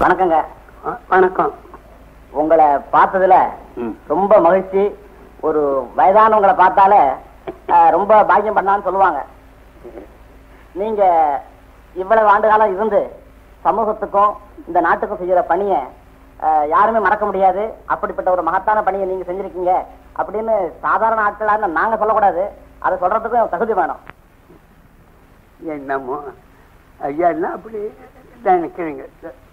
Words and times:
வணக்கங்க. 0.00 0.36
வணக்கம். 1.08 1.54
உங்களை 2.40 2.66
பார்த்ததுல. 2.92 3.34
ரொம்ப 4.06 4.38
மகிழ்ச்சி. 4.46 4.82
ஒரு 5.40 5.62
வயதானவங்களை 5.96 6.54
பார்த்தாலே 6.56 7.00
ரொம்ப 7.96 8.24
பாக்கியம் 8.30 8.56
பண்ணான்னு 8.56 8.86
சொல்லுவாங்க. 8.86 9.24
நீங்க 10.72 11.02
இவ்வளவு 11.94 12.28
ஆண்டு 12.28 12.48
காலம் 12.48 12.74
இருந்து 12.74 13.00
சமூகத்துக்கும் 13.64 14.32
இந்த 14.66 14.80
நாட்டுக்கும் 14.80 15.20
செய்யற 15.22 15.42
பணியை 15.48 15.80
யாருமே 16.68 16.98
மறக்க 16.98 17.24
முடியாது. 17.24 17.74
அப்படிப்பட்ட 17.86 18.30
ஒரு 18.30 18.42
மகத்தான 18.42 18.82
பணியை 18.82 19.08
நீங்க 19.08 19.26
செஞ்சிருக்கீங்க. 19.32 19.74
அப்படின்னு 20.22 20.56
சாதாரண 20.80 21.20
ஆட்களான 21.28 21.70
நாங்க 21.78 21.96
சொல்லக்கூடாது. 21.96 22.50
அதை 22.78 22.98
சொல்றதுக்கும் 22.98 23.48
தகுதி 23.48 23.72
வேணும். 23.72 24.02
என்னமோ? 25.74 26.18
ஐயா 27.10 27.28
என்ன 27.28 27.52
அப்படி 27.58 27.78
நினைக்கிறீங்க. 28.44 29.04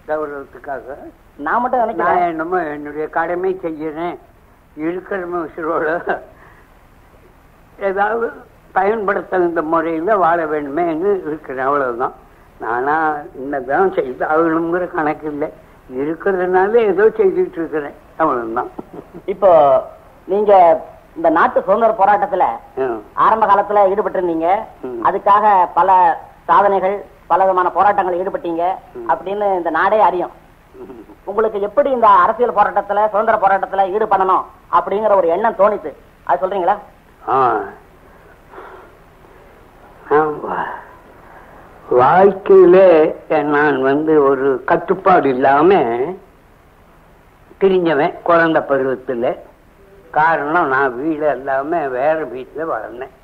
கௌரவத்துக்காக 0.08 0.96
நான் 1.36 1.60
மட்டும் 1.60 1.80
நான் 1.80 1.88
நினைக்கிறேன் 1.88 2.28
என்னமோ 2.28 2.58
என்னுடைய 2.62 3.08
கடமை 3.08 3.58
செய்கிறேன். 3.62 4.18
இருக்கிற 4.76 5.20
மனுஷரோட 5.34 5.86
ஏதாவது 7.80 8.26
பயன்படுத்துகின்ற 8.74 9.62
முறையில் 9.62 10.20
வாழ 10.24 10.44
வேண்டுமேன்னு 10.44 11.10
இருக்கிறேன். 11.26 11.66
அவ்வளவுதான். 11.66 12.14
நானா 12.60 12.96
இன்னதான் 13.40 13.94
செய்து 13.94 14.26
ஆகணுங்கிற 14.26 14.86
கணக்கு 14.94 15.26
இல்லை. 15.32 15.48
இருக்கிறதுனால 15.92 16.74
ஏதோ 16.74 17.04
செய்துட்டு 17.18 17.58
இருக்கிறேன். 17.60 17.94
அவ்வளவுதான். 18.16 18.70
இப்போ 19.24 19.50
நீங்க 20.24 20.52
இந்த 21.16 21.30
நாட்டு 21.30 21.62
சுதந்திர 21.62 21.92
போராட்டத்துல. 21.98 22.44
ஆரம்ப 23.14 23.46
காலத்துல 23.46 23.88
ஈடுபட்டு 23.88 24.20
இருந்தீங்க. 24.20 24.48
அதுக்காக 25.08 25.46
பல 25.74 25.90
சாதனைகள் 26.46 26.96
பல 27.30 27.40
விதமான 27.44 27.68
போராட்டங்கள் 27.76 28.18
ஈடுபட்டீங்க 28.20 28.64
அப்படின்னு 29.10 29.46
இந்த 29.58 29.70
நாடே 29.78 29.98
அறியும். 30.08 30.34
உங்களுக்கு 31.30 31.58
எப்படி 31.68 31.88
இந்த 31.96 32.08
அரசியல் 32.24 32.56
போராட்டத்துல 32.58 33.00
சுதந்திர 33.12 33.36
போராட்டத்துல 33.42 33.84
ஈடுபடணும் 33.94 34.44
அப்படிங்கிற 34.78 35.14
ஒரு 35.20 35.28
எண்ணம் 35.34 35.58
தோணித்து 35.60 35.90
அது 36.28 36.40
சொல்றீங்களா? 36.42 36.76
ஆமா. 40.18 40.56
வாழ்க்கையிலே 42.00 42.88
நான் 43.54 43.78
வந்து 43.82 44.14
ஒரு 44.30 44.48
கட்டுப்பாடு 44.70 45.28
இல்லாம 45.28 45.70
பிரிஞ்சவன் 47.60 48.16
குழந்தை 48.22 48.60
பருவத்துல. 48.70 49.30
காரணம் 50.10 50.72
நான் 50.74 50.96
வீடு 51.00 51.26
எல்லாமே 51.36 51.80
வேற 51.96 52.16
வீட்டுல 52.34 52.64
வளர்ந்தேன். 52.74 53.14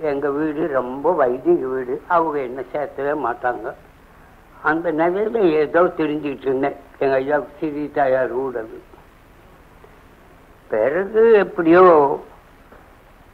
எங்க 0.00 0.30
வீடு 0.30 0.68
ரொம்ப 0.68 1.12
வைதிக 1.12 1.66
வீடு. 1.66 2.02
அவங்க 2.06 2.38
என்ன 2.38 2.60
சேர்த்தவே 2.72 3.14
மாட்டாங்க. 3.26 3.74
அந்த 4.62 4.92
நிலையில 4.92 5.38
ஏதோ 5.38 5.82
தெரிஞ்சுக்கிட்டு 5.82 6.40
இருந்தேன். 6.40 6.76
எங்கள் 6.98 7.18
ஐயா 7.18 7.40
சிறி 7.60 7.90
தாயார் 7.90 8.32
வீடு 8.32 8.58
அது 8.58 8.82
பிறகு 10.68 11.32
எப்படியோ 11.32 11.82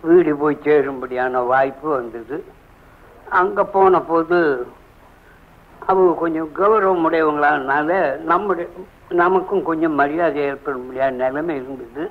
வீடு 0.00 0.36
போய் 0.36 0.58
சேரும்படியான 0.62 1.46
வாய்ப்பு 1.46 1.88
வந்தது. 1.88 2.44
அங்கே 3.30 3.62
போன 3.62 4.00
போது 4.00 4.66
அவங்க 5.86 6.20
கொஞ்சம் 6.20 6.50
கௌரவம் 6.56 7.04
உடையவங்களானால 7.08 8.16
நம்முடைய 8.20 8.70
நமக்கும் 9.08 9.62
கொஞ்சம் 9.62 9.92
மரியாதை 9.92 10.52
ஏற்படும்படியான 10.52 11.10
நிலைமை 11.10 11.56
இருந்தது. 11.56 12.10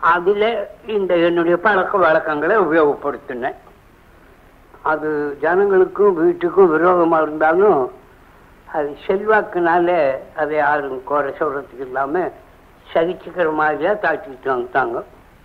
அதுல 0.00 0.68
இந்த 0.86 1.16
என்னுடைய 1.16 1.56
பழக்க 1.56 1.98
வழக்கங்களை 1.98 2.56
உபயோகப்படுத்தினேன். 2.58 3.56
அது 4.82 5.38
ஜனங்களுக்கும் 5.42 6.16
வீட்டுக்கும் 6.22 6.72
விரோதமா 6.74 7.22
இருந்தாலும் 7.22 7.92
அது 8.74 8.96
செல்வாக்குனால 9.06 10.16
அதை 10.36 10.56
யாரும் 10.56 11.04
குறை 11.04 11.32
சொல்றதுக்கு 11.38 11.86
இல்லாம 11.86 12.30
சகிச்சுக்கிற 12.92 13.52
மாதிரியா 13.52 13.92
தாட்டிட்டு 13.92 14.48
வந்துட்டாங்க. 14.54 15.02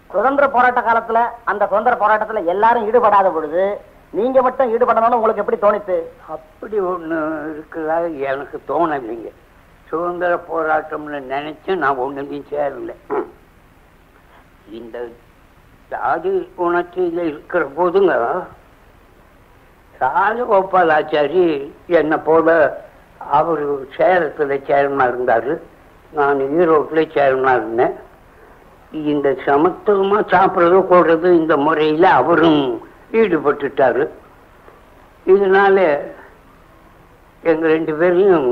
சுதந்திர 0.10 0.48
போராட்ட 0.48 0.82
காலத்துல 0.82 1.20
அந்த 1.44 1.68
சுதந்திர 1.68 1.96
போராட்டத்துல 2.02 2.46
எல்லாரும் 2.46 2.86
ஈடுபடாத 2.88 3.30
பொழுது 3.30 3.82
நீங்க 4.14 4.42
மட்டும் 4.42 4.72
ஈடுபடணும்னு 4.74 5.18
உங்களுக்கு 5.20 5.44
எப்படி 5.44 5.60
தோணித்து? 5.62 5.98
அப்படி 6.28 6.80
ஒண்ணு 6.80 7.18
இருக்கிறதா 7.52 7.98
எனக்கு 8.32 8.62
தோணலைங்க. 8.68 9.30
சுதந்திர 9.90 10.34
போராட்டம்னு 10.52 11.20
நினைச்சு 11.34 11.76
நான் 11.76 11.98
ஒண்ணுலையும் 11.98 12.50
சேரல 12.52 12.94
இந்த 14.80 14.98
ஜாதி 15.90 16.32
உணர்ச்சியில 16.66 17.20
இருக்கிற 17.32 17.64
போதுங்க 17.78 18.14
ராஜகோபாலாச்சாரி 20.02 21.44
என்னை 22.00 22.18
போல 22.18 22.48
அவரு 23.38 23.66
சேலத்துல 23.98 24.56
சேர்மனா 24.70 25.06
இருந்தாரு. 25.12 25.54
நான் 26.18 26.40
ஈரோட்டில் 26.60 27.12
சேர்மனா 27.16 27.54
இருந்தேன். 27.60 27.94
இந்த 29.12 29.30
சமத்துவமா 29.46 30.20
சாப்பிட்றது 30.34 30.80
போடுறது 30.92 31.28
இந்த 31.42 31.58
முறையில 31.58 32.06
அவரும் 32.22 32.64
ஈடுபட்டுட்டாரு. 33.12 34.06
இதனால 35.26 35.78
எங்க 37.44 37.66
ரெண்டு 37.76 37.94
பேரையும் 38.00 38.50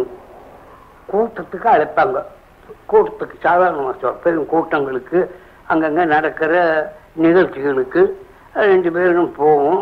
கூட்டத்துக்கு 1.12 1.68
அழைப்பாங்க. 1.76 2.20
கூட்டத்துக்கு 2.92 3.38
சாதாரணமா 3.44 4.14
பெரும் 4.24 4.52
கூட்டங்களுக்கு 4.54 5.20
அங்கங்கே 5.70 6.06
நடக்கிற 6.16 6.54
நிகழ்ச்சிகளுக்கு 7.24 8.02
ரெண்டு 8.54 8.90
பேரும் 8.92 9.32
போவோம். 9.40 9.82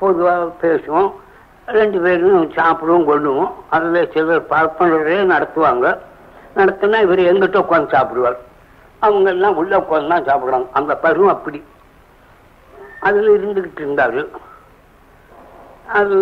பொதுவாக 0.00 0.44
பேசுவோம். 0.62 1.10
ரெண்டு 1.78 1.98
பேரும் 2.04 2.50
சாப்பிடுவோம் 2.58 3.08
கொள்ளுவோம். 3.10 3.50
அதில் 3.74 4.10
சிலர் 4.12 4.50
பார்ப்பனரே 4.52 5.16
நடத்துவாங்க. 5.32 5.86
நடத்தினா 6.56 6.98
இவர் 7.06 7.28
எங்கிட்ட 7.30 7.58
உட்காந்து 7.62 7.94
சாப்பிடுவார். 7.94 8.38
அவங்க 9.04 9.28
எல்லாம் 9.30 9.56
உள்ள 9.56 9.72
உட்காந்து 9.78 10.12
தான் 10.12 10.28
சாப்பிடுவாங்க 10.28 10.68
அந்த 10.72 10.92
பருவம் 11.04 11.34
அப்படி. 11.34 11.60
அதில் 13.00 13.34
இருந்துக்கிட்டு 13.36 13.82
இருந்தார் 13.84 14.20
அது 15.98 16.16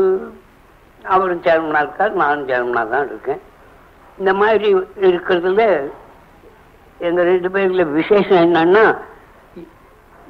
அவரும் 1.14 1.44
சேர்மனாக 1.46 1.84
இருக்கார். 1.84 2.18
நானும் 2.22 2.48
சேர்மனாக 2.48 2.90
தான் 2.94 3.08
இருக்கேன். 3.10 3.40
இந்த 4.18 4.32
மாதிரி 4.40 4.68
இருக்கிறதுல 5.06 5.62
எங்க 6.98 7.22
ரெண்டு 7.22 7.48
பேர்ல 7.48 7.92
விசேஷம் 7.92 8.54
என்னன்னா 8.54 8.98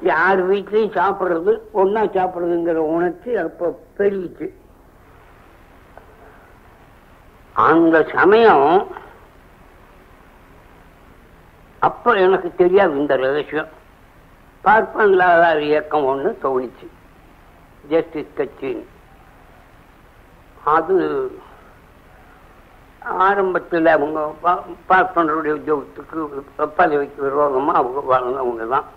யார் 0.01 0.49
வீட்லயும் 0.49 0.95
சாப்பிடுறது 0.97 1.59
ஒன்னா 1.73 2.01
சாப்பிடுறதுங்கிற 2.15 2.73
உணர்ச்சி 2.73 3.35
அப்ப 3.35 3.79
பெருகிச்சு. 3.97 4.51
அந்த 7.53 8.07
சமயம் 8.13 8.87
அப்ப 11.79 12.13
எனக்கு 12.13 12.55
தெரியாது 12.55 12.95
இந்த 12.95 13.15
ரகசியம். 13.15 13.67
பார்ப்பனில்லாதார் 14.63 15.59
இயக்கம் 15.59 16.05
ஒண்ணு 16.05 16.45
தோணிச்சு. 16.45 16.87
ஜஸ்டிஸ் 17.87 18.37
கட்சின்னு. 18.37 18.85
அது 20.63 20.95
ஆரம்பத்தில் 23.25 23.89
அவங்க 23.95 24.19
பார்ப்பனருடைய 24.89 25.53
உத்தியோகத்துக்கு 25.59 26.67
பதவிக்கு 26.79 27.19
விரோதமாக 27.25 27.79
அவங்க 27.81 27.99
வளர்ந்தவங்க 28.13 28.65
தான். 28.73 28.87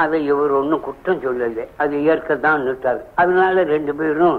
அதை 0.00 0.18
இவர் 0.30 0.52
ஒன்றும் 0.60 0.84
குற்றம் 0.86 1.22
சொல்லலை. 1.24 1.64
அது 1.82 1.94
ஏற்க 2.10 2.36
தான் 2.46 2.64
நிட்டாரு 2.66 3.02
அதனால 3.14 3.64
ரெண்டு 3.74 3.92
பேரும் 4.00 4.38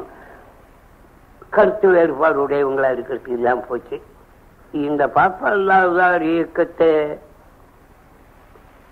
கருத்து 1.56 1.88
வேறுபாடு 1.96 2.38
உடையவங்களா 2.46 2.90
இருக்கிறதுக்கு 2.96 3.38
இல்லாமல் 3.38 3.68
போச்சு. 3.70 3.98
இந்த 4.88 5.04
பார்ப்பல்லாதார் 5.18 6.26
இயக்கத்தை 6.34 6.92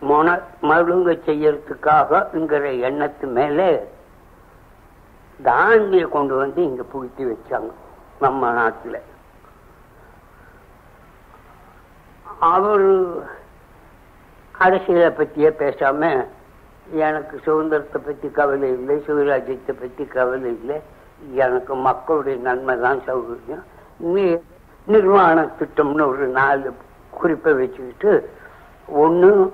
மொன 0.09 0.37
மழுங்க 0.69 1.11
செய்யறதுக்காகங்கிற 1.27 2.65
எண்ணத்து 2.87 3.25
மேலே 3.37 3.67
தானியை 5.39 6.07
கொண்டு 6.15 6.35
வந்து 6.41 6.59
இங்க 6.69 6.83
புகுத்தி 6.93 7.23
வச்சாங்க 7.31 7.71
நம்ம 8.19 8.51
நாட்டுல. 8.59 8.97
அவர் 12.39 12.87
அரசியலை 14.51 15.09
பற்றியே 15.09 15.49
பேசாம 15.49 16.27
எனக்கு 16.91 17.39
சுதந்திரத்தை 17.43 18.01
பத்தி 18.01 18.29
கவலை 18.29 18.69
இல்லை 18.69 18.95
சுயராஜ்யத்தை 19.07 19.73
பத்தி 19.79 20.05
கவலை 20.05 20.49
இல்லை. 20.59 20.81
எனக்கு 21.33 21.75
மக்களுடைய 21.75 22.39
நன்மை 22.39 22.79
தான் 22.79 23.01
சௌகரியம். 23.07 23.63
நீ 23.97 24.37
நிர்வாண 24.85 25.49
திட்டம்னு 25.59 26.07
ஒரு 26.07 26.27
நாலு 26.27 26.73
குறிப்பை 27.09 27.53
வச்சுக்கிட்டு 27.53 28.29
ஒண்ணு 29.03 29.51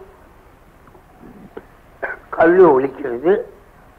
கல்வி 2.30 2.63
ஒழிக்கிறது 2.63 3.33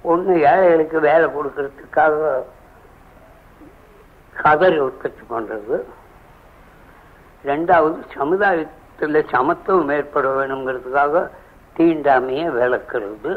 ஒண்ணு 0.04 0.32
ஏழைகளுக்கு 0.50 1.00
வேலை 1.00 1.28
கொடுக்கறதுக்காக 1.28 2.42
கதறி 4.42 4.78
உற்பத்தி 4.78 5.22
பண்றது. 5.30 5.76
ரெண்டாவது 7.44 7.98
சமுதாயத்தில் 8.18 9.28
சமத்துவம் 9.34 9.88
ஏற்பட 9.88 10.28
வேணுங்கிறதுக்காக 10.28 11.22
தீண்டாமையை 11.76 12.46
விளக்குறது. 12.58 13.32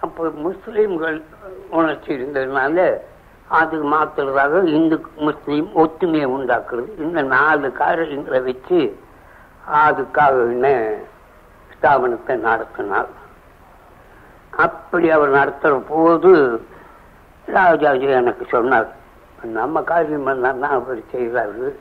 அப்போ 0.00 0.24
முஸ்லீம்கள் 0.46 1.22
உணர்ச்சி 1.70 2.10
இருந்ததுனால 2.16 2.86
அது 3.48 3.76
மாத்துறதாக 3.92 4.62
இந்து 4.76 4.96
முஸ்லீம் 5.16 5.68
ஒத்துமையை 5.82 6.28
உண்டாக்குறது. 6.36 6.88
இந்த 6.98 7.22
நாலு 7.22 7.72
காரியங்களை 7.72 8.40
வச்சு 8.40 8.80
அதுக்காக 9.82 10.34
என்ன 10.54 10.68
ஸ்தாபனத்தை 11.74 12.36
நடத்தினார். 12.48 13.10
அப்படி 14.64 15.10
அவர் 15.10 15.30
நடத்துற 15.30 15.74
போது 15.88 16.32
ராஜாஜி 17.46 18.06
எனக்கு 18.20 18.44
சொன்னார் 18.54 18.95
நம்ம 19.42 19.82
காரியம் 19.82 20.26
எல்லாம் 20.26 20.60
தான் 20.60 20.70
அவர் 20.70 20.98
செய்கிறாரு 21.12 21.76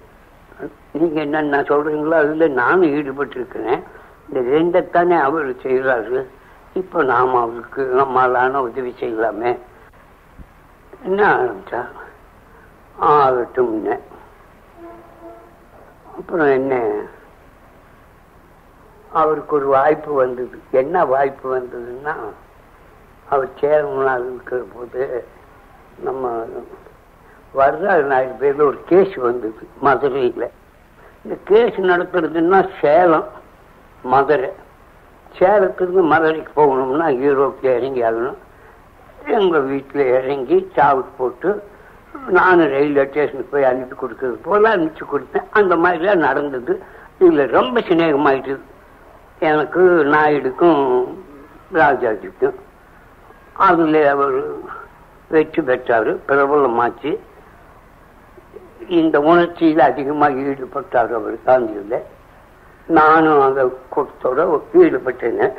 நீங்க 0.91 1.21
என்னென்ன 1.21 1.61
சொல்றீங்களோ 1.61 2.11
அதுல 2.11 2.47
நானும் 2.47 2.93
ஈடுபட்டு 2.93 3.35
இருக்கிறேன் 3.35 3.83
இந்த 4.27 4.39
ரெண்டைத்தானே 4.39 5.21
அவர் 5.21 5.49
செய்கிறாரு 5.49 6.25
இப்போ 6.73 7.03
நாம் 7.03 7.35
அவருக்கு 7.35 7.81
நம்மளான 7.81 8.55
உதவி 8.55 8.95
செய்யலாமே. 8.99 9.57
என்ன 11.03 11.35
ஆரம்பிச்சா? 11.35 11.85
ஆகட்டும் 12.99 13.87
அப்புறம் 16.17 16.47
என்ன? 16.47 16.95
அவருக்கு 19.09 19.55
ஒரு 19.55 19.65
வாய்ப்பு 19.65 20.13
வந்தது. 20.13 20.59
என்ன 20.71 21.05
வாய்ப்பு 21.05 21.57
வந்ததுன்னா 21.57 22.15
அவர் 23.29 23.49
சேர்மனாக 23.61 24.19
இருக்கிற 24.19 24.63
போது 24.75 25.27
நம்ம 25.97 26.45
வரலாறு 27.55 28.03
நாலு 28.03 28.31
பேர்ல 28.39 28.61
ஒரு 28.61 28.79
கேஸ் 28.85 29.13
வந்தது 29.15 29.67
மதுரையில். 29.79 30.49
இந்த 31.23 31.37
கேஸ் 31.43 31.77
நடத்துறதுன்னா 31.91 32.69
சேலம் 32.81 33.27
மதுரை. 34.03 34.49
சேலத்துலேருந்து 35.39 36.03
மதுரைக்கு 36.03 36.51
போகணும்னா 36.55 37.07
யூரோப்பில் 37.25 37.75
இறங்கி 37.77 38.03
ஆகணும். 38.03 38.37
எங்கள் 39.27 39.61
வீட்டில் 39.61 40.07
இறங்கி 40.07 40.71
சாவுக்கு 40.75 41.11
போட்டு 41.17 41.63
நானும் 42.27 42.69
ரயில்வே 42.69 43.05
ஸ்டேஷனுக்கு 43.05 43.47
போய் 43.51 43.63
அனுப்பி 43.63 43.95
கொடுக்கறது 43.95 44.37
போல 44.43 44.75
அனுப்பிச்சு 44.77 45.01
கொடுத்தேன். 45.11 45.47
அந்த 45.51 45.75
மாதிரிலாம் 45.75 46.25
நடந்தது. 46.27 46.83
இதில் 47.19 47.51
ரொம்ப 47.51 47.79
சிநேகமாயிட்டுது. 47.79 48.59
எனக்கு 49.39 49.81
நாயுடுக்கும் 50.05 51.07
ராஜாஜிக்கும். 51.73 52.57
அதில் 53.53 54.07
அவர் 54.07 54.37
வெற்றி 55.29 55.61
பெற்றார் 55.61 56.17
பிரபலமாச்சு. 56.17 57.19
இந்த 58.87 59.19
உணர்ச்சியில் 59.19 59.79
அதிகமாக 59.79 60.33
ஈடுபட்டார் 60.33 61.13
அவர் 61.13 61.43
காந்தியில் 61.43 62.03
நானும் 62.87 63.41
அந்த 63.41 63.77
கூட்டத்தோட 63.95 64.61
ஈடுபட்டேன். 64.73 65.53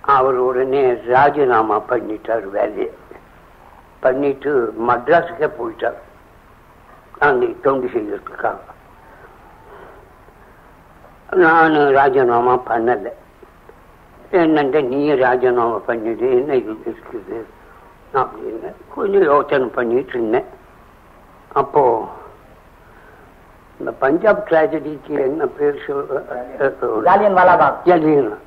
அவர் 0.00 0.34
உடனே 0.34 0.94
ராஜினாமா 0.94 1.82
பண்ணிட்டார் 1.88 2.50
வேலையை. 2.50 2.92
பண்ணிட்டு 4.00 4.74
மட்ராஸுக்கே 4.88 5.50
போயிட்டார். 5.58 5.98
காந்தி 7.18 7.56
தொண்டு 7.62 7.86
செய்திருக்காங்க. 7.86 8.58
நான் 11.30 11.74
ராஜினாமா 11.74 12.60
பண்ணலை. 12.68 13.12
என்னண்ட 14.32 14.82
நீ 14.82 15.14
ராஜினாமா 15.14 15.80
பண்ணிடு 15.88 16.30
என்ன 16.30 16.54
இது 16.54 16.72
இருக்குது? 16.72 17.44
அப்படின்னு 18.14 18.74
கொஞ்சம் 18.94 19.22
யோசனை 19.22 19.66
பண்ணிட்டு 19.66 20.08
இருந்தேன். 20.08 20.55
அப்போ 21.60 21.82
இந்த 23.80 23.90
பஞ்சாப் 24.02 24.46
டிராஜடிக்கு 24.48 25.14
என்ன 25.26 25.46
பேர் 25.46 25.78
ஜலியன் 27.84 28.38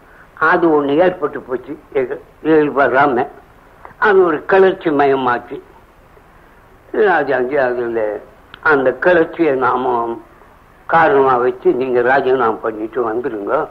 அது 0.50 0.66
ஒண்ணு 0.76 0.96
ஏற்பட்டு 1.06 1.40
போச்சு. 1.40 1.74
வராம 2.80 3.28
அது 3.98 4.26
ஒரு 4.26 4.46
கிளர்ச்சி 4.46 4.90
மயமாச்சு 4.90 5.58
ராஜாஜி 6.92 7.58
அதுல 7.58 8.02
அந்த 8.72 8.90
கிளர்ச்சியை 9.06 9.56
நாம 9.66 9.94
காரணமா 10.86 11.36
வச்சு 11.38 11.74
நீங்க 11.82 12.02
ராஜினாமா 12.02 12.58
பண்ணிட்டு 12.62 13.00
வந்துருங்க. 13.10 13.68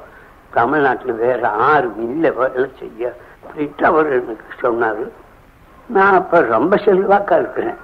தமிழ்நாட்டுல 0.52 1.12
வேற 1.12 1.40
யாரும் 1.60 2.00
இல்லை 2.08 2.30
வேலை 2.30 2.68
செய்ய. 2.78 3.12
அப்படின்ட்டு 3.44 3.84
அவர் 3.90 4.12
எனக்கு 4.12 4.46
சொன்னாரு. 4.62 5.04
நான் 5.86 6.18
அப்ப 6.20 6.40
ரொம்ப 6.40 6.76
செல்வாக்கா 6.76 7.38
இருக்கிறேன். 7.38 7.78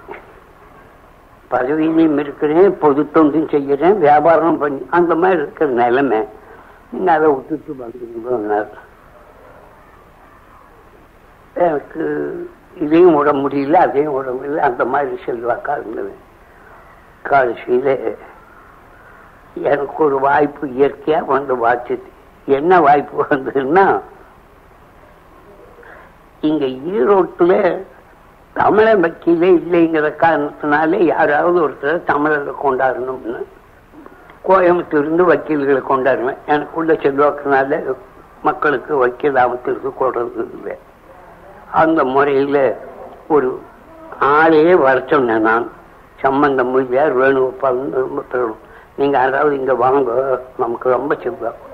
பதவியிலையும் 1.54 2.18
இருக்கிறேன் 2.18 2.78
பொது 2.78 3.02
தொண்டும் 3.12 3.52
செய்யறேன் 3.54 3.98
வியாபாரம் 3.98 4.58
பண்ணி 4.58 4.82
அந்த 4.90 5.12
மாதிரி 5.14 5.40
இருக்கிற 5.40 5.68
நிலைமை. 5.82 6.20
நீங்க 6.92 7.10
அதை 7.12 7.28
விட்டுட்டு 7.34 7.72
வந்துருங்கன்னார். 7.82 8.72
எனக்கு 11.68 12.04
இதையும் 12.80 13.16
விட 13.16 13.32
முடியல 13.32 13.80
அதையும் 13.86 14.14
விட 14.14 14.30
முடியல 14.30 14.62
அந்த 14.68 14.84
மாதிரி 14.84 15.16
செல்வாக்கா 15.26 15.74
இருந்தது 15.80 16.14
கடைசியில 17.28 17.88
எனக்கு 19.70 19.98
ஒரு 20.04 20.16
வாய்ப்பு 20.18 20.64
இயற்கையா 20.66 21.20
வந்து 21.26 21.54
வாச்சுது 21.66 22.08
என்ன 22.48 22.80
வாய்ப்பு 22.80 23.26
வந்ததுன்னா 23.30 23.84
இங்க 26.40 26.64
ஈரோட்டுல 26.94 27.52
தமிழ 28.56 28.88
பக்தியிலே 29.00 29.48
இல்லைங்கிற 29.60 30.08
காரணத்தினாலே 30.22 30.98
யாராவது 31.04 31.68
ஒருத்தர் 31.68 32.04
தமிழர்களை 32.04 32.54
கொண்டாடணும்னு 32.62 33.40
கோயம்புத்தூர்ந்து 34.48 35.22
வக்கீல்களை 35.30 35.82
கொண்டாடுவேன். 35.88 36.38
எனக்குள்ள 36.46 36.92
செல்வாக்குனால 36.92 37.94
மக்களுக்கு 38.42 38.96
வக்கீல் 38.96 39.36
ஆபத்திற்கு 39.36 39.90
கொடுறது 40.00 40.42
இல்லை. 40.54 40.76
அந்த 41.70 42.04
முறையில 42.04 42.76
ஒரு 43.28 43.60
ஆளையே 44.20 44.74
வர 44.86 45.02
சொன்னேன் 45.06 45.40
நான் 45.40 45.70
சம்பந்தம் 46.20 46.68
மொழியார் 46.68 47.18
வேணுகோபால் 47.18 47.80
ரொம்ப 47.92 48.22
பெரும் 48.32 48.60
நீங்க 48.96 49.18
யாராவது 49.18 49.58
இங்க 49.58 49.74
வாங்க 49.74 50.40
நமக்கு 50.58 50.90
ரொம்ப 50.90 51.14
செல்வாக்கு. 51.22 51.66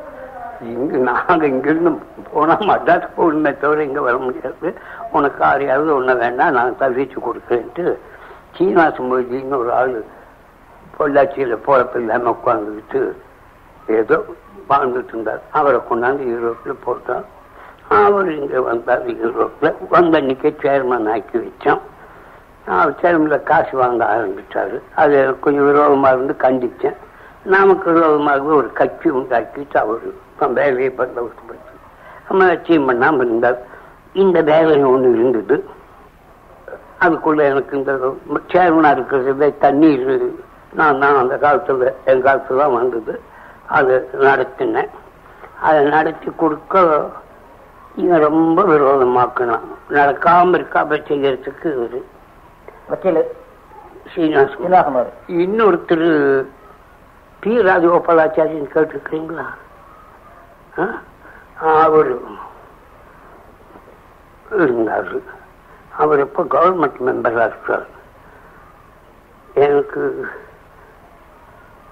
இங்கு 0.69 0.99
நாங்க 0.99 1.47
இங்கிருந்து 1.47 1.91
போனா 2.33 2.55
மட்ராஸ் 2.71 3.07
போகணுமே 3.17 3.59
தவிர 3.59 3.85
இங்க 3.85 4.01
வர 4.01 4.17
முடியாது. 4.17 4.69
உனக்கு 5.12 5.41
யாரையாவது 5.45 5.91
ஒண்ணு 5.99 6.17
வேண்டாம் 6.17 6.53
நான் 6.53 6.79
தவிச்சு 6.81 7.19
கொடுக்குறேன்ட்டு 7.27 7.99
சீனா 8.57 8.85
சுமதின்னு 8.97 9.61
ஒரு 9.62 9.73
ஆள் 9.73 10.05
பொள்ளாச்சியில 10.99 11.57
போறப்ப 11.67 11.97
இல்லாம 11.97 12.37
உட்காந்துக்கிட்டு 12.37 13.03
ஏதோ 13.99 14.17
வாழ்ந்துட்டு 14.69 15.12
இருந்தார். 15.15 15.43
அவரை 15.51 15.81
கொண்டாந்து 15.91 16.25
யூரோப்ல 16.33 16.75
போட்டோம் 16.87 17.25
அவர் 17.89 18.29
இங்க 18.33 18.61
வந்தார் 18.61 19.06
யூரோப்ல. 19.23 19.69
வந்த 19.89 20.19
அன்னைக்கே 20.21 20.51
சேர்மன் 20.65 21.11
ஆக்கி 21.13 21.39
வச்சோம் 21.39 21.81
அவர் 22.67 22.99
சேர்மன்ல 23.03 23.43
காசு 23.43 23.77
வாங்க 23.77 24.05
ஆரம்பிச்சாரு. 24.17 24.77
அது 24.94 25.13
எனக்கு 25.15 25.41
கொஞ்சம் 25.41 25.69
விரோதமா 25.69 26.08
இருந்து 26.15 26.37
கண்டிச்சேன். 26.39 26.99
நமக்கு 27.44 27.93
விரோதமாக 27.93 28.43
ஒரு 28.43 28.73
கட்சி 28.73 29.11
உண்டாக்கிட்டு 29.11 29.77
அவர் 29.77 30.53
வேலையை 30.53 30.93
பந்தோபடுத்தி 30.99 31.59
நம்ம 32.29 32.47
லட்சியம் 32.47 32.89
பண்ணாம 32.89 33.15
இருந்தார் 33.15 33.59
இந்த 34.13 34.43
வேலை 34.43 34.85
ஒண்ணு 34.85 35.15
இருந்தது. 35.15 35.69
அதுக்குள்ள 37.01 37.39
எனக்கு 37.39 37.77
இந்த 37.77 37.93
சேர்மனா 38.47 38.91
இருக்கிறது 38.93 39.59
தண்ணீர் 39.59 40.32
நான் 40.73 40.99
தான் 40.99 41.17
அந்த 41.17 41.37
காலத்துல 41.37 41.93
என் 42.05 42.23
காலத்துல 42.23 42.56
தான் 42.56 42.73
வந்தது. 42.73 43.20
அது 43.67 44.09
நடத்தினேன். 44.13 44.89
அதை 45.61 45.85
நடத்தி 45.85 46.32
கொடுக்க 46.37 47.11
இவன் 47.97 48.20
ரொம்ப 48.20 48.63
விரோதமாக்கணும் 48.63 49.67
நடக்காம 49.91 50.56
இருக்காம 50.59 51.01
செய்யறதுக்கு 51.09 51.73
அவரு. 51.75 52.05
இன்னொருத்தர் 55.27 56.47
பி 57.41 57.53
ராஜகோபாலாச்சாரியன் 57.67 58.73
கேட்டிருக்கிறீங்களா? 58.75 59.47
அவர் 61.56 62.11
அவரு 64.47 64.67
இருந்தார். 64.67 65.13
அவர் 66.03 66.20
இப்போ 66.20 66.43
கவர்மெண்ட் 66.55 66.99
மெம்பராக 67.06 67.47
இருக்கிறார் 67.47 67.89
எனக்கு 69.55 70.03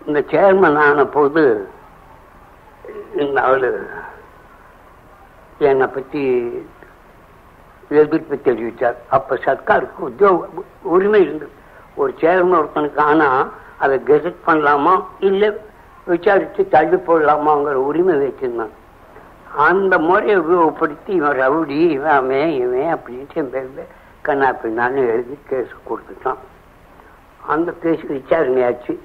இந்த 0.07 0.21
சேர்மன் 0.33 0.79
ஆன 0.79 1.05
போது 1.17 1.45
இந்த 3.17 3.39
ஆள் 3.43 3.71
என்னை 5.59 5.87
பத்தி 5.87 6.23
எதிர்ப்பு 7.89 8.37
தெரிவித்தார். 8.45 8.99
அப்ப 9.11 9.39
சர்க்காருக்கு 9.47 10.07
உத்தியோக 10.09 10.49
உரிமை 10.95 11.21
இருந்தது. 11.21 11.53
ஒரு 11.95 12.13
சேர்மன் 12.21 12.61
ஒருத்தனுக்கு 12.61 13.01
ஆனா 13.11 13.29
அதை 13.79 13.99
கெசட் 13.99 14.35
பண்ணலாமா? 14.47 15.05
இல்லை 15.21 15.53
விசாரித்து 16.05 16.69
தள்ளி 16.69 16.97
போடலாமாங்கிற 16.97 17.73
உரிமை 17.73 18.15
வச்சிருந்தான். 18.15 18.75
அந்த 19.57 19.99
முறையை 19.99 20.39
உபயோகப்படுத்தி 20.39 21.09
இவன் 21.09 21.41
ரவுடி 21.41 21.89
இவன் 21.89 22.11
அவன் 22.11 22.49
இவன் 22.49 22.95
அப்படின்ட்டு 22.95 23.35
என் 23.35 23.87
கண்ணா 24.23 24.49
பின்னான்னு 24.63 24.97
எழுதி 24.97 25.39
கேஸ் 25.49 25.75
கொடுத்துட்டான். 25.91 26.41
அந்த 27.47 27.73
கேஸ் 27.73 28.05
விசாரணையாச்சு 28.09 28.99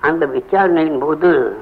அந்த 0.00 0.26
விசாரணையின் 0.26 0.98
போது 0.98 1.56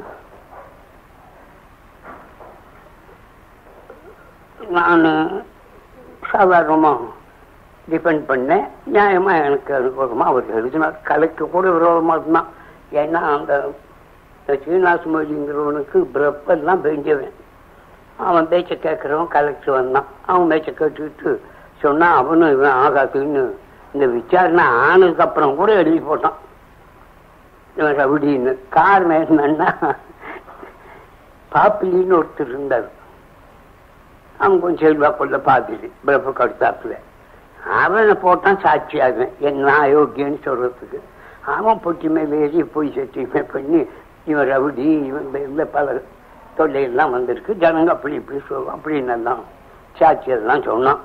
நான் 4.69 5.43
சாதாரணமாக 6.31 7.01
டிபெண்ட் 7.93 8.25
பண்ணேன். 8.29 8.69
நியாயமா 8.93 9.45
எனக்கு 9.45 9.73
அனுபவமா 9.75 10.27
அவர் 10.31 10.55
எழுதினார். 10.55 11.01
கலைக்கு 11.03 11.51
கூட 11.51 11.69
விரோதமா 11.69 12.11
இருந்தான். 12.11 12.49
ஏன்னா 12.93 13.37
அந்த 13.37 13.71
சீனிவாச 14.65 15.03
மொழிங்கிறவனுக்கு 15.05 15.99
பிரப்பெல்லாம் 16.15 16.83
பெஞ்சவன் 16.85 17.33
அவன் 18.17 18.49
பேச்ச 18.49 18.75
கேட்கறவன் 18.77 19.29
கலெக்டர் 19.29 19.75
வந்தான். 19.75 20.05
அவன் 20.27 20.59
பேச்ச 20.59 20.63
கேட்டுக்கிட்டு 20.63 21.37
சொன்னா 21.81 22.15
அவனும் 22.17 22.53
இவன் 22.53 22.71
ஆகாதுன்னு 22.71 23.51
இந்த 23.93 24.07
விசாரணை 24.07 24.65
ஆனதுக்கு 24.65 25.23
அப்புறம் 25.23 25.57
கூட 25.57 25.73
எழுதி 25.73 26.01
போட்டான். 26.01 26.39
இவன் 27.77 27.97
ரவுடின்னு. 27.97 28.59
காரணம் 28.69 29.23
என்னன்னா 29.23 29.97
பாப்பிலின்னு 31.53 32.21
ஒருத்தர் 32.21 32.49
இருந்தார். 32.49 32.89
அவன் 34.37 34.61
கொஞ்சம் 34.61 34.89
செல்வா 34.89 35.17
கொள்ள 35.17 35.39
பாதிரி 35.39 35.93
பிரப்ப 36.07 36.31
கடுத்தாப்புல. 36.33 36.97
அவனை 37.71 38.15
போட்டான் 38.15 38.61
சாட்சியாக. 38.61 39.29
என்ன 39.39 39.79
அயோக்கியன்னு 39.79 40.41
சொல்றதுக்கு. 40.47 40.99
அவன் 41.41 41.81
பொட்டிமை 41.85 42.27
மேல 42.29 42.65
போய் 42.73 42.89
சட்டியுமே 42.89 43.43
பண்ணி 43.53 43.87
இவன் 44.25 44.49
ரவுடி 44.49 45.05
இவன் 45.05 45.35
இந்த 45.35 45.65
பல 45.65 46.03
தொல்லையெல்லாம் 46.59 47.11
வந்திருக்கு. 47.11 47.53
ஜனங்க 47.53 47.87
அப்படி 47.87 48.15
இப்படி 48.15 48.41
சொல்லுவோம் 48.49 48.81
அப்படின்னு 48.81 49.13
எல்லாம் 49.13 49.43
சாட்சி 49.93 50.31
எல்லாம் 50.31 50.63
சொன்னான் 50.63 51.01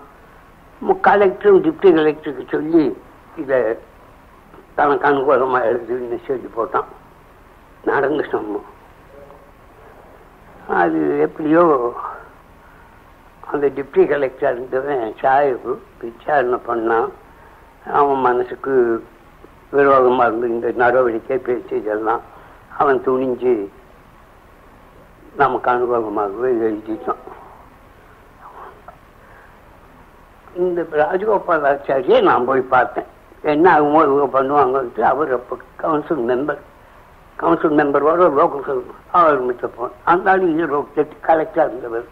கலெக்டரும் 0.81 1.63
டிப்டி 1.65 1.89
கலெக்டருக்கு 1.97 2.51
சொல்லி 2.51 2.97
இதை 3.37 3.77
தனக்கு 4.75 5.07
அனுகூலமா 5.07 5.59
எழுதுன்னு 5.69 6.19
சொல்லி 6.27 6.49
போட்டான். 6.57 6.85
நடந்து 7.83 8.25
சொன்னோம் 8.31 8.67
அது 10.67 11.19
எப்படியோ 11.19 11.93
அந்த 13.51 13.65
டிப்டி 13.77 14.03
கலெக்டர் 14.11 14.53
இருந்தவன் 14.53 15.03
சாஹிப் 15.21 15.67
விசாரணை 16.01 16.57
பண்ணான்? 16.69 17.09
அவன் 17.99 18.21
மனசுக்கு 18.27 18.73
விரோதமாக 19.75 20.27
இருந்து 20.27 20.47
இந்த 20.55 20.69
நடவடிக்கை 20.83 21.37
பேச்சு 21.47 21.73
இதெல்லாம் 21.81 22.23
அவன் 22.81 22.99
துணிஞ்சு 23.05 23.53
நமக்கு 25.41 25.69
அனுபவமாகவே 25.71 26.49
எழுதிட்டான். 26.67 27.23
இந்த 30.61 30.81
ராஜகோபால் 31.01 31.67
ஆச்சாரியை 31.71 32.19
நான் 32.29 32.47
போய் 32.49 32.71
பார்த்தேன். 32.75 33.09
என்ன 33.53 33.65
ஆகுமோ 33.75 33.99
இவங்க 34.07 34.27
பண்ணுவாங்கன்ட்டு 34.37 35.01
அவர் 35.11 35.31
அப்போ 35.37 35.55
கவுன்சில் 35.81 36.23
மெம்பர் 36.29 36.61
கவுன்சில் 37.41 37.77
மெம்பரோட 37.79 38.29
லோக்கல் 38.39 38.83
அவர் 39.17 39.41
மிச்ச 39.47 39.65
போன் 39.75 39.97
அந்த 40.11 40.31
ஆள் 40.31 40.45
ஈரோடு 40.61 41.05
கலெக்டராக 41.27 41.67
இருந்தவர். 41.69 42.07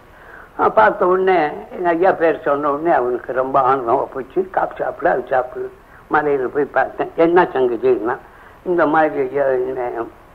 பார்த்த 0.56 1.08
உடனே 1.08 1.50
எங்கள் 1.72 1.94
ஐயா 1.94 2.12
பேர் 2.12 2.42
சொன்ன 2.42 2.72
உடனே 2.72 2.96
அவனுக்கு 2.96 3.34
ரொம்ப 3.34 3.60
ஆனந்தமாக 3.60 4.08
போச்சு. 4.14 4.48
காப் 4.52 4.76
சாப்பிட 4.76 5.12
அது 5.12 5.26
சாப்பிடு. 5.30 5.72
மலையில் 6.08 6.48
போய் 6.48 6.66
பார்த்தேன். 6.66 7.12
என்ன 7.16 7.44
சங்கதின்னா 7.44 8.18
இந்த 8.64 8.88
மாதிரி 8.88 9.28
ஐயா 9.28 9.46
என்ன 9.46 9.90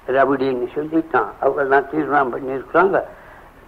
ரவுடின்னு 0.07 0.67
சொல்லிட்டான். 0.75 1.27
அவங்கெல்லாம் 1.43 1.91
தீர்மானம் 1.91 2.33
பண்ணியிருக்கிறாங்க. 2.33 3.03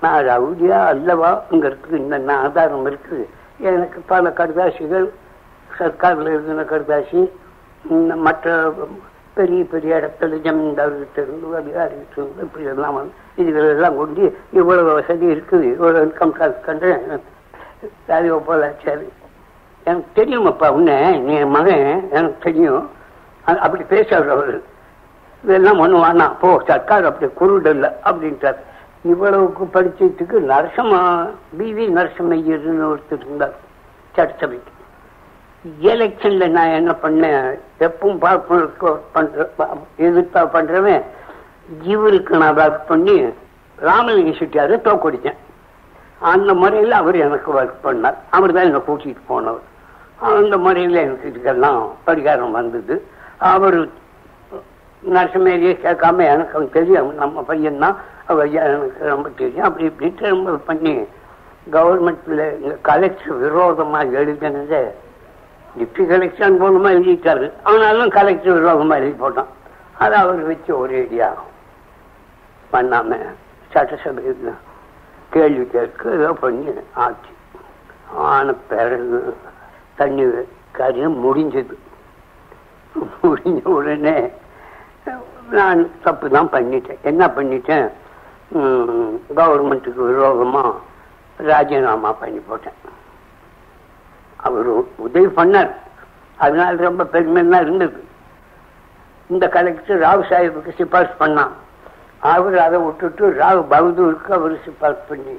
நான் 0.01 0.25
ரவுடியா 0.25 0.79
அல்லவாங்கிறதுக்கு 0.93 1.93
இந்த 1.93 2.35
ஆதாரம் 2.35 2.87
இருக்குது 2.87 3.27
எனக்கு 3.59 4.01
பல 4.07 4.29
கடுதாசிகள் 4.29 5.09
சர்க்காரில் 5.79 6.29
இருந்த 6.29 6.63
கடுதாசி 6.63 7.31
இந்த 7.91 8.17
மற்ற 8.17 8.73
பெரிய 9.35 9.65
பெரிய 9.73 9.93
இடத்துல 10.01 10.39
ஜமீன்தார்கிட்ட 10.47 11.19
இருந்து 11.25 11.47
அதிகாரிகிட்ட 11.61 12.17
இருந்து 12.17 12.43
இப்படி 12.47 12.65
எல்லாம் 12.73 12.97
வந்து 12.99 13.13
இதுகளெல்லாம் 13.43 13.97
கொண்டு 14.01 14.25
இவ்வளவு 14.53 14.91
வசதி 14.99 15.27
இருக்குது. 15.35 15.67
இவ்வளவு 15.75 16.05
இன்கம் 16.07 16.35
டாக்ஸ் 16.39 16.67
கண்டு 16.67 16.89
ராஜகோபால் 18.09 18.65
ஆச்சாரி 18.69 19.07
எனக்கு 19.85 20.11
தெரியுமப்பா 20.19 20.69
உன்ன 20.71 20.99
நீ 21.29 21.37
மகன் 21.55 21.87
எனக்கு 22.11 22.37
தெரியும். 22.41 22.91
அப்படி 23.45 23.85
பேசுறாரு 23.95 24.29
அவர். 24.37 24.61
இதெல்லாம் 25.45 25.81
ஒண்ணு 25.85 25.97
வேணாம் 26.05 26.37
போ 26.43 26.51
சர்க்கார் 26.67 27.09
அப்படி 27.11 27.33
குருடல்ல 27.41 27.87
அப்படின்ட்டார் 28.09 28.61
இவ்வளவுக்கு 29.13 29.65
படிச்சதுக்கு 29.77 30.37
நரசம்மா 30.53 31.01
பிவி 31.59 31.87
நரசமையர்னு 31.97 32.87
ஒருத்தர் 32.93 33.25
இருந்தார். 33.27 33.57
சட்டசபைக்கு. 34.15 34.73
எலெக்ஷன்ல 35.65 36.49
நான் 36.49 36.77
என்ன 36.79 36.93
பண்ணேன்? 37.03 37.59
எப்பவும் 37.81 38.19
பார்ப்பனுக்கு 38.25 38.97
பண்ற 39.13 39.51
எதிர்த்தா 39.99 40.41
பண்றவன் 40.55 41.03
இவருக்கு 41.83 42.37
நான் 42.37 42.57
ஒர்க் 42.57 42.87
பண்ணி 42.87 43.15
ராமலிங்க 43.79 44.33
செட்டியாரை 44.39 44.77
தோக்கடிச்சேன். 44.87 45.39
அந்த 46.19 46.55
முறையில் 46.55 46.93
அவர் 46.93 47.15
எனக்கு 47.15 47.61
ஒர்க் 47.61 47.85
பண்ணார். 47.85 48.15
அவர் 48.31 48.53
தான் 48.53 48.65
என்னை 48.65 48.81
கூட்டிட்டு 48.87 49.23
போனவர். 49.27 49.69
அந்த 50.19 50.59
முறையில் 50.59 50.95
எனக்கு 50.95 51.31
இதுக்கெல்லாம் 51.31 51.89
பரிகாரம் 52.07 52.51
வந்தது. 52.51 53.07
அவர் 53.39 53.79
நரசமேரியே 55.15 55.73
கேட்காம 55.85 56.19
எனக்கு 56.33 56.55
அவன் 56.55 56.71
தெரியும். 56.71 57.15
நம்ம 57.15 57.43
பையன் 57.43 57.79
தான் 57.79 57.97
அவர் 58.27 58.51
எனக்கு 58.51 59.09
ரொம்ப 59.09 59.29
தெரியும். 59.37 59.65
அப்படி 59.65 59.85
இப்படி 59.85 60.29
ரொம்ப 60.29 60.51
பண்ணி 60.51 61.07
கவர்மெண்ட்ல 61.71 62.43
கலெக்டர் 62.83 63.41
விரோதமா 63.43 64.01
எழுதினதை 64.13 64.83
டிப்டி 65.79 66.03
கலெக்டர் 66.13 66.61
மூலமா 66.63 66.89
எழுதிட்டாரு. 66.97 67.47
ஆனாலும் 67.71 68.11
கலெக்டர் 68.17 68.57
விரோதமா 68.59 68.97
எழுதி 69.01 69.17
போட்டான். 69.23 69.51
அதை 70.03 70.17
அவர் 70.25 70.43
வச்சு 70.51 70.73
ஒரு 70.79 70.95
ஐடியா 71.05 71.29
பண்ணாம 72.73 73.19
சட்டசபையில் 73.73 74.53
கேள்வி 75.35 75.65
கேட்க 75.75 76.11
ஏதோ 76.19 76.31
பண்ணி 76.43 76.73
ஆச்சு. 77.05 77.33
ஆன 78.31 78.53
பிறகு 78.71 79.21
தண்ணி 80.01 80.25
காரியம் 80.79 81.19
முடிஞ்சது. 81.25 81.77
முடிஞ்ச 83.23 83.63
உடனே 83.77 84.17
நான் 85.59 85.81
தப்பு 86.05 86.27
தான் 86.37 86.53
பண்ணிட்டேன். 86.53 87.03
என்ன 87.11 87.23
பண்ணிட்டேன்? 87.37 87.87
கவர்மெண்ட்டுக்கு 89.39 90.03
விரோதமாக 90.11 90.73
ராஜினாமா 91.51 92.11
பண்ணி 92.23 92.41
போட்டேன். 92.49 92.79
அவர் 94.47 94.69
உதவி 95.07 95.29
பண்ணார். 95.39 95.73
அதனால 96.45 96.83
ரொம்ப 96.89 97.05
பெருமைலாம் 97.13 97.65
இருந்தது. 97.67 97.99
இந்த 99.33 99.49
கலெக்டர் 99.49 100.01
ராவ் 100.07 100.29
சாஹிபுக்கு 100.31 100.73
சிபாரிசு 100.79 101.17
பண்ணான். 101.21 101.53
அவர் 102.33 102.57
அதை 102.67 102.79
விட்டுட்டு 102.87 103.31
ராவ் 103.43 103.63
பகதூருக்கு 103.73 104.31
அவர் 104.39 104.55
சிபாரிசு 104.65 105.05
பண்ணி 105.09 105.35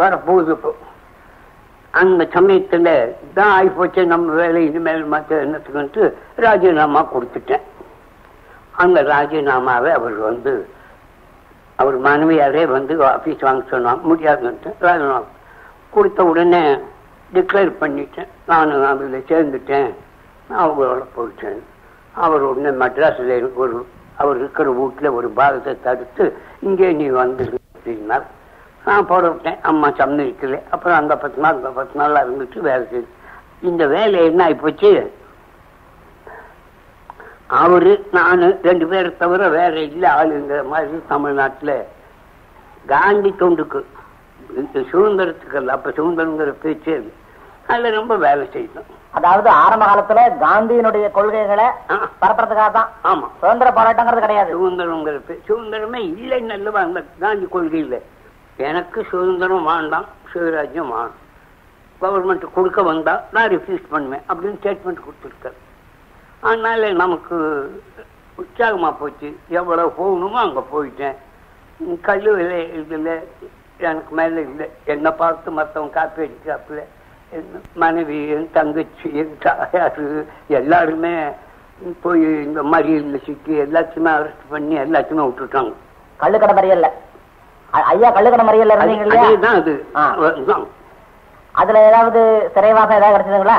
வரப்போகுது 0.00 0.52
இப்போ. 0.56 0.72
அந்த 2.00 2.26
சமயத்தில் 2.32 3.16
தான் 3.34 3.52
ஆகிப்போச்சு 3.56 4.04
நம்ம 4.12 4.32
வேலை 4.32 4.60
இனிமேல் 4.66 5.10
மாற்ற 5.14 5.44
என்னத்துக்குன்ட்டு 5.44 6.04
ராஜினாமா 6.36 7.00
கொடுத்துட்டேன். 7.14 7.64
அந்த 8.82 8.98
ராஜினாமாவை 9.02 9.90
அவர் 9.98 10.16
வந்து 10.28 10.52
அவர் 11.80 11.96
மனைவியாரே 12.00 12.64
வந்து 12.76 12.94
ஆஃபீஸ் 13.04 13.44
வாங்க 13.46 13.62
சொன்னான் 13.70 14.00
முடியாதுன்ட்டு 14.10 14.70
ராஜினாமா 14.86 15.22
கொடுத்த 15.90 16.24
உடனே 16.24 16.62
டிக்ளேர் 17.34 17.72
பண்ணிட்டேன். 17.82 18.30
நான் 18.50 18.72
அதில் 18.90 19.28
சேர்ந்துட்டேன். 19.30 19.90
நான் 20.48 20.62
அவங்களோட 20.64 21.02
போயிட்டேன். 21.16 21.60
அவர் 22.24 22.42
உடனே 22.50 22.70
மெட்ராஸில் 22.84 23.34
ஒரு 23.62 23.76
அவர் 24.22 24.38
இருக்கிற 24.40 24.70
வீட்டில் 24.78 25.16
ஒரு 25.18 25.28
பாகத்தை 25.38 25.72
தடுத்து 25.86 26.24
இங்கே 26.68 26.92
நீ 27.00 27.06
வந்து 27.22 27.44
அப்படின்னார். 27.76 28.26
நான் 28.86 29.08
போட 29.10 29.24
விட்டேன். 29.30 29.58
அம்மா 29.70 29.88
சம்மதிக்கல 30.00 30.58
அப்புறம் 30.74 30.98
அந்த 31.00 31.14
பத்து 31.22 31.40
நாள் 31.44 31.58
இந்த 31.60 31.70
பத்து 31.78 31.98
நாளாக 32.00 32.24
இருந்துட்டு 32.26 32.60
வேலை 32.68 32.84
செய்து. 32.92 33.08
இந்த 33.70 33.82
வேலை 33.86 34.20
என்ன 34.28 34.40
ஆகிப்போச்சு 34.48 34.92
அவரு 37.62 37.90
நான் 38.16 38.42
ரெண்டு 38.68 38.84
பேரை 38.90 39.08
தவிர 39.22 39.48
வேற 39.56 39.74
இல்லை 39.88 40.08
ஆளுங்கிற 40.18 40.60
மாதிரி 40.72 41.00
தமிழ்நாட்டில் 41.10 41.74
காந்தி 42.92 43.30
தொண்டுக்கு 43.40 43.80
இந்த 44.60 44.78
சுதந்திரத்துக்கு 44.92 45.58
அல்ல 45.60 45.74
அப்ப 45.76 45.90
சுதந்திரங்கிற 45.98 46.52
பேச்சே 46.62 46.94
அதில் 47.66 47.96
ரொம்ப 47.98 48.14
வேலை 48.16 48.48
செய்தோம் 48.52 48.90
அதாவது 49.10 49.48
ஆரம்ப 49.50 49.84
காலத்துல 49.86 50.20
காந்தியினுடைய 50.42 51.10
கொள்கைகளை 51.10 51.66
பரப்புறதுக்காக 52.20 52.70
தான். 52.72 52.90
ஆமா. 53.04 53.26
சுதந்திர 53.40 53.70
போராட்டங்கிறது 53.70 54.24
கிடையாது. 54.24 54.52
சுதந்திரங்கிற 54.60 55.18
பே 55.26 55.34
சுதந்திரமே 55.48 56.00
இல்லைன்னு 56.20 56.56
அல்லவா 56.58 56.80
அந்த 56.80 57.04
காந்தி 57.18 57.46
கொள்கையில். 57.46 57.98
எனக்கு 58.56 59.04
சுதந்திரம் 59.10 59.68
வேண்டாம் 59.70 60.06
சுயராஜ்யம் 60.32 60.92
வேணும். 60.94 61.18
கவர்மெண்ட் 62.02 62.46
கொடுக்க 62.54 62.82
வந்தா 62.82 63.14
நான் 63.30 63.50
ரிஃப்யூஸ் 63.50 63.84
பண்ணுவேன் 63.90 64.24
அப்படின்னு 64.28 64.58
ஸ்டேட்மெண்ட் 64.60 65.04
கொடுத்துருக்காரு. 65.06 65.58
அதனால 66.40 66.92
நமக்கு 66.92 67.36
உற்சாகமா 68.38 68.90
போச்சு. 68.98 69.28
எவ்வளவு 69.48 69.92
போகணுமோ 69.98 70.38
அங்க 70.46 70.62
போயிட்டேன். 70.72 71.16
உம், 71.80 72.00
கல்லு 72.00 72.34
விலை 72.34 72.74
இதில் 72.78 73.28
எனக்கு 73.78 74.14
மேல 74.14 74.40
இல்லை. 74.40 74.70
என்னை 74.84 75.10
பார்த்து 75.10 75.50
மற்றவங்க 75.50 75.90
காப்பி 75.90 76.22
அடிக்காப்புல 76.22 76.80
என் 76.80 77.01
மனைவி 77.74 78.46
தங்கச்சி 78.52 79.08
தாயாரு 79.44 80.24
எல்லாருமே 80.48 81.14
போய் 82.02 82.26
இந்த 82.46 82.62
மறியலில் 82.62 83.24
சிக்கி 83.26 83.54
எல்லாத்தையுமே 83.54 84.10
அரெஸ்ட் 84.18 84.44
பண்ணி 84.48 84.74
எல்லாத்தையுமே 84.78 85.24
விட்டுட்டாங்க. 85.28 85.72
கள்ளுக்கடை 86.20 86.54
மறியல்ல. 86.58 86.88
ஐயா 87.72 88.10
கள்ளுக்கடை 88.10 88.60
இல்லையா? 88.60 89.24
அதேதான் 89.24 89.58
அது. 89.60 89.74
அதுல 91.54 91.86
ஏதாவது 91.86 92.20
சிறைவாசம் 92.54 92.96
ஏதாவது 92.96 93.16
கிடைச்சதுங்களா? 93.16 93.56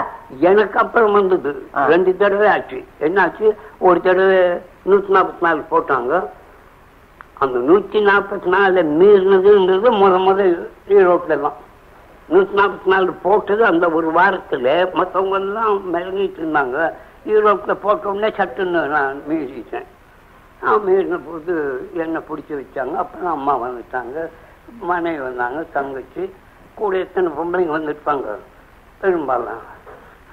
எனக்கு 0.50 0.80
அப்புறம் 0.80 1.12
வந்தது. 1.12 1.52
ரெண்டு 1.88 2.18
தடவை 2.18 2.48
ஆச்சு. 2.48 2.86
என்னாச்சு? 3.00 3.56
ஒரு 3.80 4.02
தடவை 4.02 4.40
நூத்தி 4.90 5.12
நாற்பத்தி 5.18 5.42
நாலு 5.42 5.64
போட்டாங்க. 5.72 6.24
அந்த 7.40 7.58
நூத்தி 7.70 8.00
நாற்பத்தி 8.10 8.46
நாலு 8.46 8.82
மீறினதுன்றது 9.00 9.90
முத 10.02 10.16
முத 10.28 10.42
ஈரோட்ல 10.88 11.42
தான் 11.42 11.58
நூத்தி 12.30 12.60
நாற்பத்தி 12.60 12.86
நாலு 12.86 13.14
போட்டது 13.14 13.66
அந்த 13.66 13.90
ஒரு 13.90 14.12
வாரத்துல 14.12 14.88
மற்றவங்க 14.94 15.32
எல்லாம் 15.32 15.94
மிளகிட்டு 15.94 16.40
இருந்தாங்க. 16.40 16.94
யூரோப்பில் 17.26 17.74
போட்ட 17.74 18.10
உடனே 18.10 18.28
சட்டுன்னு 18.28 18.88
நான் 18.88 19.22
மீறிட்டேன். 19.30 19.86
நான் 20.62 20.82
மீறின 20.88 21.20
போது 21.26 21.90
என்னை 21.94 22.22
பிடிச்சி 22.22 22.54
வச்சாங்க. 22.54 22.96
அப்புறம் 22.96 23.32
அம்மா 23.32 23.60
வந்துட்டாங்க. 23.60 24.30
மனைவி 24.80 25.20
வந்தாங்க 25.20 25.64
தங்கச்சி. 25.74 26.34
கூட 26.74 26.98
எத்தனை 26.98 27.32
பொம்பளைங்க 27.32 27.72
வந்துருப்பாங்க? 27.72 28.26
பெரும்பாலும். 29.02 29.72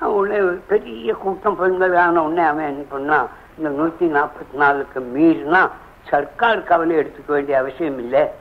உடனே 0.00 0.58
பெரிய 0.66 1.14
கூட்டம் 1.14 1.56
பெண்கள் 1.56 1.94
ஆன 1.94 2.22
உடனே 2.22 2.42
அவன் 2.42 2.86
என்ன 2.88 3.16
பண்ணான் 3.16 3.26
இந்த 3.58 3.82
நூத்தி 3.82 4.20
நாற்பத்தி 4.20 4.56
நாலுக்கு 4.56 5.00
மீறினா 5.00 5.70
சர்க்கார் 6.02 6.64
கவலை 6.64 6.96
எடுத்துக்க 6.96 7.26
வேண்டிய 7.26 7.58
அவசியம் 7.58 7.98
இல்லை. 7.98 8.39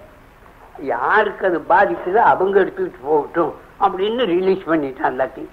யாருக்கு 0.82 1.46
அது 1.46 1.60
பாதிக்குதோ 1.70 2.16
அவங்க 2.16 2.60
எடுத்துக்கிட்டு 2.60 3.00
போகட்டும் 3.04 3.54
அப்படின்னு 3.80 4.26
ரிலீஸ் 4.26 4.68
பண்ணிட்டான் 4.68 5.10
எல்லாத்தி 5.10 5.48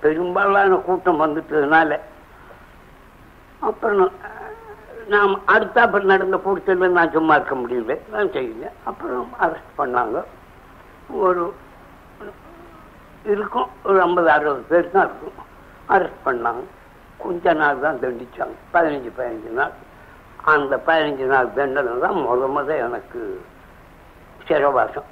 பெரும்பாலான 0.00 0.74
கூட்டம் 0.74 1.20
வந்துட்டதுனால. 1.20 1.98
அப்புறம் 3.60 4.12
நாம் 5.08 5.40
அடுத்தாப்புல 5.46 6.02
நடந்த 6.02 6.36
கூட்டத்தில் 6.36 6.90
நான் 6.90 7.10
சும்மா 7.10 7.34
இருக்க 7.34 7.54
முடியல. 7.54 7.98
நான் 8.10 8.26
செய்யல. 8.26 8.68
அப்புறம் 8.84 9.28
அரெஸ்ட் 9.40 9.78
பண்ணாங்க. 9.78 10.22
ஒரு 11.10 11.54
இருக்கும். 13.24 13.66
ஒரு 13.84 14.00
ஐம்பது 14.00 14.30
அறுபது 14.30 14.60
பேர் 14.68 14.90
தான் 14.90 15.08
இருக்கும். 15.08 15.46
அரெஸ்ட் 15.88 16.28
பண்ணாங்க. 16.28 16.64
கொஞ்ச 17.18 17.52
நாள் 17.52 17.80
தான் 17.80 17.96
தண்டிச்சாங்க. 17.96 18.54
பதினஞ்சு 18.72 19.10
பதினஞ்சு 19.18 19.50
நாள். 19.50 19.72
அந்த 20.42 20.82
பதினஞ்சு 20.86 21.24
நாள் 21.24 21.52
தண்டனை 21.54 21.98
தான் 22.00 22.14
முத 22.14 22.46
முத 22.56 22.78
எனக்கு 22.78 23.44
சிறவாசம் 24.48 25.10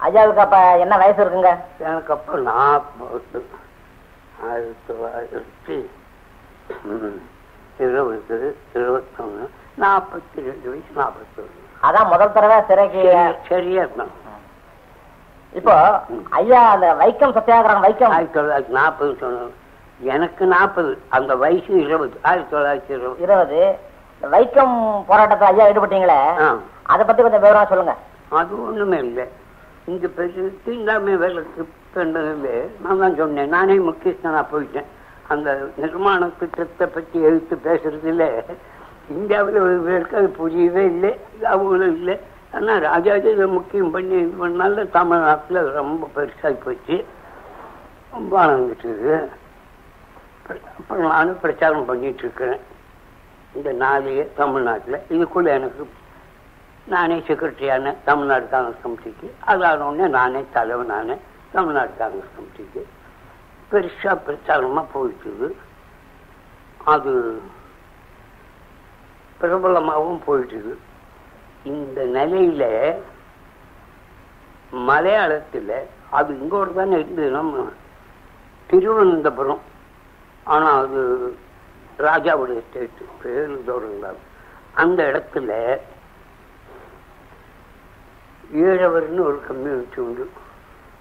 ஐயாவுக்கு 0.00 0.42
அப்ப 0.44 0.58
என்ன 0.82 0.94
வயசு 1.02 1.20
இருக்குங்க? 1.22 1.52
எனக்கு 1.86 2.12
அப்போ 2.16 2.36
நாற்பது 2.50 3.40
ஆயிரத்தி 4.48 4.86
தொள்ளாயிரத்தி 4.88 5.76
இருபது 7.84 8.48
இருபத்தொன்று 8.78 9.44
நாற்பத்தி 9.82 10.38
ரெண்டு 10.48 10.66
வயசு 10.72 10.92
நாற்பத்தொன்று 11.00 11.58
அதான் 11.86 12.10
முதல் 12.12 12.34
தடவை 12.36 12.58
சிறைக்கு 12.70 13.02
சரியா 13.50 13.82
இருந்தான் 13.84 14.14
இப்போ 15.52 15.76
ஐயா 16.40 16.58
அந்த 16.72 16.88
வைக்கம் 17.02 17.36
சத்தியாகிரகம் 17.36 17.86
வைக்கம். 17.86 18.12
ஆயிரத்தி 18.16 18.38
தொள்ளாயிரத்தி 18.38 18.74
நாற்பது 18.80 19.12
சொன்னது 19.22 19.48
எனக்கு 20.00 20.44
நாற்பது 20.54 20.90
அந்த 21.16 21.32
வயசு 21.44 21.72
இருபது 21.86 22.14
ஆயிரத்தி 22.28 22.52
தொள்ளாயிரத்தி 22.54 22.92
இருபது. 22.96 23.22
இருபது. 23.24 23.60
வைக்கம் 24.22 24.76
போராட்டத்தில் 25.08 25.50
ஐயா 25.52 25.66
ஈடுபட்டீங்களே 25.70 26.20
அதை 26.92 27.02
பத்தி 27.02 27.20
கொஞ்சம் 27.22 27.44
விவரமா 27.44 27.64
சொல்லுங்க. 27.72 27.94
அது 28.38 28.54
ஒண்ணுமே 28.66 28.98
இல்லை. 29.06 29.26
இங்க 29.90 30.08
பெரிய 30.16 30.48
இல்லாமல் 30.72 31.20
வேலைக்கு 31.22 31.62
பெண்டதில்லை 31.94 32.56
நான் 32.82 33.02
தான் 33.02 33.16
சொன்னேன். 33.20 33.52
நானே 33.54 33.76
முக்கியஸ்தனா 33.88 34.42
போயிட்டேன். 34.52 34.88
அந்த 35.32 35.48
நிர்மாண 35.82 36.28
திட்டத்தை 36.40 36.86
பற்றி 36.96 37.18
எழுத்து 37.28 37.54
பேசுறதுல 37.66 38.24
இந்தியாவில் 39.16 39.58
ஒரு 39.66 39.76
பேருக்கு 39.86 40.18
அது 40.20 40.28
புரியவே 40.40 40.82
இல்லை. 40.92 41.12
அவங்களும் 41.52 41.94
இல்லை. 41.98 42.16
ஆனால் 42.56 42.80
ராஜாஜி 42.88 43.28
இதை 43.34 43.46
முக்கியம் 43.56 43.92
பண்ணி 43.94 44.16
இது 44.24 44.34
பண்ணால 44.44 44.84
தமிழ்நாட்டில் 44.98 45.60
ரொம்ப 45.80 46.08
பெருசாகி 46.16 46.58
போச்சு. 46.64 46.96
ரொம்ப 48.14 48.32
ஆனந்துட்டுது 48.44 49.12
அப்புறம் 50.78 51.10
நானும் 51.14 51.42
பிரச்சாரம் 51.44 51.88
பண்ணிட்டு 51.90 52.22
இருக்கிறேன். 52.24 52.60
இந்த 53.56 53.70
நாளையே 53.82 54.24
தமிழ்நாட்டில். 54.40 54.98
இதுக்குள்ள 55.14 55.50
எனக்கு 55.58 55.82
நானே 56.84 57.18
செக்ரட்டரியான 57.18 57.96
தமிழ்நாடு 58.04 58.48
காங்கிரஸ் 58.48 58.86
கமிட்டிக்கு. 58.86 59.30
அதான 59.46 59.78
உடனே 59.78 60.08
நானே 60.08 60.44
தலைவனான 60.52 61.16
தமிழ்நாடு 61.52 61.90
காங்கிரஸ் 61.98 62.30
கமிட்டிக்கு. 62.38 62.82
பெருசா 63.72 64.20
பிரச்சாரமா 64.26 64.86
போயிட்டுது. 64.94 65.52
அது 66.84 67.42
பிரபலமாகவும் 69.40 70.20
போயிட்டுது. 70.26 70.76
இந்த 71.62 72.04
நிலையில 72.04 72.94
மலையாளத்துல 74.72 75.72
அது 76.10 76.38
இங்கோடு 76.40 76.72
தானே 76.72 76.98
இருந்தது 76.98 77.30
நம்ம 77.30 77.68
திருவனந்தபுரம். 78.66 79.60
ஆனா 80.44 80.78
அது 80.78 81.36
ராஜாவுடைய 81.98 82.60
ஸ்டேட் 82.68 82.88
பேருந்தோடு 83.22 84.14
அந்த 84.74 85.02
இடத்துல 85.02 85.78
ஈழவர்னு 88.54 89.20
ஒரு 89.20 89.40
கம்யூனிட்டி 89.46 90.00
உண்டு. 90.00 90.30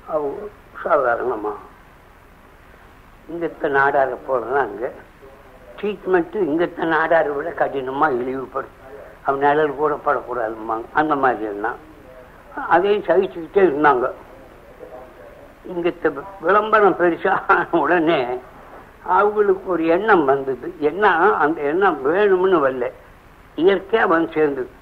அவங்க 0.07 0.41
சாதாரணமா. 0.85 1.53
இங்கத்த 3.31 3.61
நாடார 3.61 4.17
போலதான் 4.27 4.55
அங்க. 4.55 4.91
ட்ரீட்மெண்ட்டு 5.81 6.35
இங்கத்த 6.35 6.85
நாடாரை 6.85 7.35
விட 7.35 7.49
கடினமா 7.49 8.19
இழிவுபடும். 8.19 8.77
அவன் 9.23 9.39
நிழல் 9.39 9.75
கூட 9.75 9.99
படக்கூடாதும்பாங்க. 10.05 10.83
அந்த 10.93 11.15
மாதிரி 11.15 11.43
எல்லாம் 11.43 11.75
அதையும் 12.69 13.03
சகிச்சுக்கிட்டே 13.03 13.55
இருந்தாங்க. 13.55 14.11
இங்கத்த 15.67 16.23
விளம்பரம் 16.41 16.95
பெருசாக 16.99 17.41
ஆன 17.47 17.67
உடனே 17.71 18.39
அவங்களுக்கு 19.03 19.69
ஒரு 19.69 19.85
எண்ணம் 19.85 20.25
வந்தது. 20.25 20.73
என்ன 20.79 21.33
அந்த 21.33 21.61
எண்ணம் 21.61 22.05
வேணும்னு 22.05 22.57
வரல. 22.57 22.91
இயற்கையா 23.55 24.07
வந்து 24.07 24.31
சேர்ந்தது. 24.33 24.77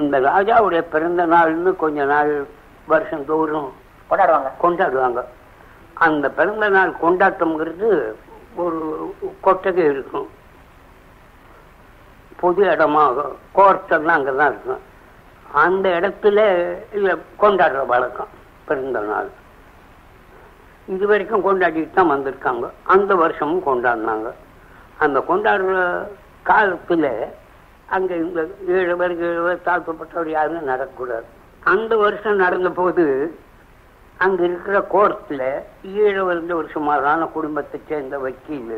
இந்த 0.00 0.20
ராஜாவுடைய 0.20 0.80
பிறந்த 0.80 1.26
நாள்னு 1.26 1.76
கொஞ்ச 1.76 2.04
நாள் 2.04 2.46
வருஷம் 2.86 3.24
தோறும் 3.24 3.72
கொண்டாடுவாங்க. 4.10 4.50
கொண்டாடுவாங்க. 4.62 5.24
அந்த 5.94 6.30
பிறந்த 6.30 6.68
நாள் 6.68 6.96
கொண்டாட்டம்ங்கிறது 7.02 8.12
ஒரு 8.56 9.14
கொட்டகை 9.40 9.84
இருக்கும். 9.84 10.28
பொது 12.40 12.64
இடமா 12.64 13.24
கோர்ட்டெல்லாம் 13.54 14.18
அங்கதான் 14.18 14.46
இருக்கும். 14.46 14.78
அந்த 15.52 15.88
இடத்துல 15.88 16.38
இல்ல 16.92 17.16
கொண்டாடுற 17.40 17.86
வழக்கம் 17.86 18.28
பிறந்த 18.64 19.00
நாள். 19.00 19.28
இது 20.86 21.06
வரைக்கும் 21.06 21.44
கொண்டாடிட்டு 21.44 21.90
தான் 21.90 22.10
வந்திருக்காங்க. 22.10 22.70
அந்த 22.82 23.14
வருஷமும் 23.14 23.66
கொண்டாடினாங்க. 23.66 24.32
அந்த 24.98 25.24
கொண்டாடுற 25.28 26.06
காலத்துல 26.46 27.28
அங்க 27.96 28.12
இந்த 28.24 28.40
ஏழு 28.78 28.94
பேர் 29.00 29.14
ஏழு 29.28 29.42
பேர் 29.46 29.66
தாழ்த்தப்பட்டவர் 29.68 30.28
யாருன்னு 30.36 30.70
நடக்கக்கூடாது. 30.72 31.28
அந்த 31.72 31.92
வருஷம் 32.02 32.42
நடந்த 32.44 32.68
போது 32.80 33.04
அங்க 34.24 34.40
இருக்கிற 34.48 34.78
கோர்ட்ல 34.94 35.44
ஏழு 36.04 36.22
வருட 36.28 36.52
ஒரு 36.60 36.68
சுமாரான 36.74 37.28
குடும்பத்தை 37.36 37.78
சேர்ந்த 37.90 38.18
வக்கீல் 38.24 38.74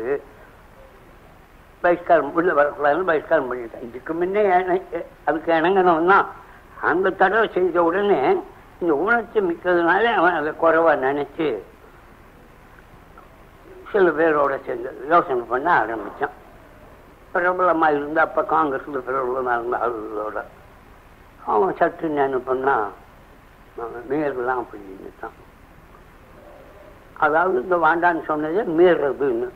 பகிஷ்காரம் 1.83 2.33
உள்ள 2.39 2.51
வரக்கூடாதுன்னு 2.59 3.09
பகிஷ்காரம் 3.11 3.49
பண்ணிட்டேன். 3.49 3.85
இதுக்கு 3.87 4.13
முன்னே 4.19 4.43
அதுக்கு 5.27 5.51
இணங்கினவன் 5.59 6.11
தான் 6.13 6.27
அந்த 6.91 7.15
தடவை 7.21 7.47
செஞ்ச 7.57 7.83
உடனே 7.89 8.21
இந்த 8.81 8.93
உணர்ச்சி 9.03 9.39
மிக்கதுனால 9.49 10.13
அவன் 10.19 10.39
அதை 10.39 10.53
குறைவா 10.63 10.93
நினைச்சு 11.07 11.49
சில 13.91 14.11
பேரோட 14.19 14.53
சேர்ந்து 14.67 14.91
யோசனை 15.11 15.43
பண்ண 15.51 15.67
ஆரம்பிச்சான். 15.81 16.37
பிரபலமா 17.33 17.87
இருந்த 17.95 18.19
அப்ப 18.21 18.41
காங்கிரஸ்ல 18.53 19.01
பிரபலமா 19.07 19.53
இருந்த 19.57 19.77
ஆளுகளோட 19.83 20.39
அவன் 21.53 21.77
சற்று 21.79 22.07
என்ன 22.25 22.39
பண்ணா 22.49 22.75
மீறலாம் 24.09 24.61
அப்படின்னுட்டான் 24.61 25.37
அதாவது 27.25 27.55
இந்த 27.63 27.75
வாண்டான்னு 27.85 28.23
சொன்னதே 28.29 28.63
மீறதுன்னு 28.79 29.47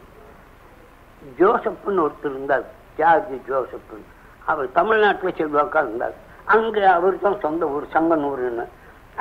ஜோசப்னு 1.40 2.04
ஒருத்தர் 2.06 2.34
இருந்தார் 2.34 2.66
ஜார்ஜ் 2.98 3.34
ஜோசப்னு 3.50 4.06
அவர் 4.50 4.68
தமிழ்நாட்டில் 4.72 5.38
செல்வாக்கா 5.40 5.80
இருந்தார். 5.86 6.16
அங்க 6.56 6.78
அவர் 6.98 7.24
தான் 7.24 7.42
சொந்த 7.46 7.64
ஊர் 7.76 7.86
சங்கனூர்னு 7.96 8.66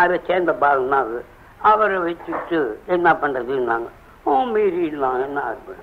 அதை 0.02 0.16
சேர்ந்த 0.26 0.52
பால் 0.62 0.92
அது. 0.98 1.18
அவர் 1.68 1.92
அவரை 1.92 1.96
வச்சுட்டு 2.06 2.58
என்ன 2.94 3.08
பண்றதுன்னாங்க. 3.22 3.88
ஓ 4.24 4.32
மீறிடலாம் 4.54 5.18
என்ன 5.26 5.40
எங்கே 5.52 5.74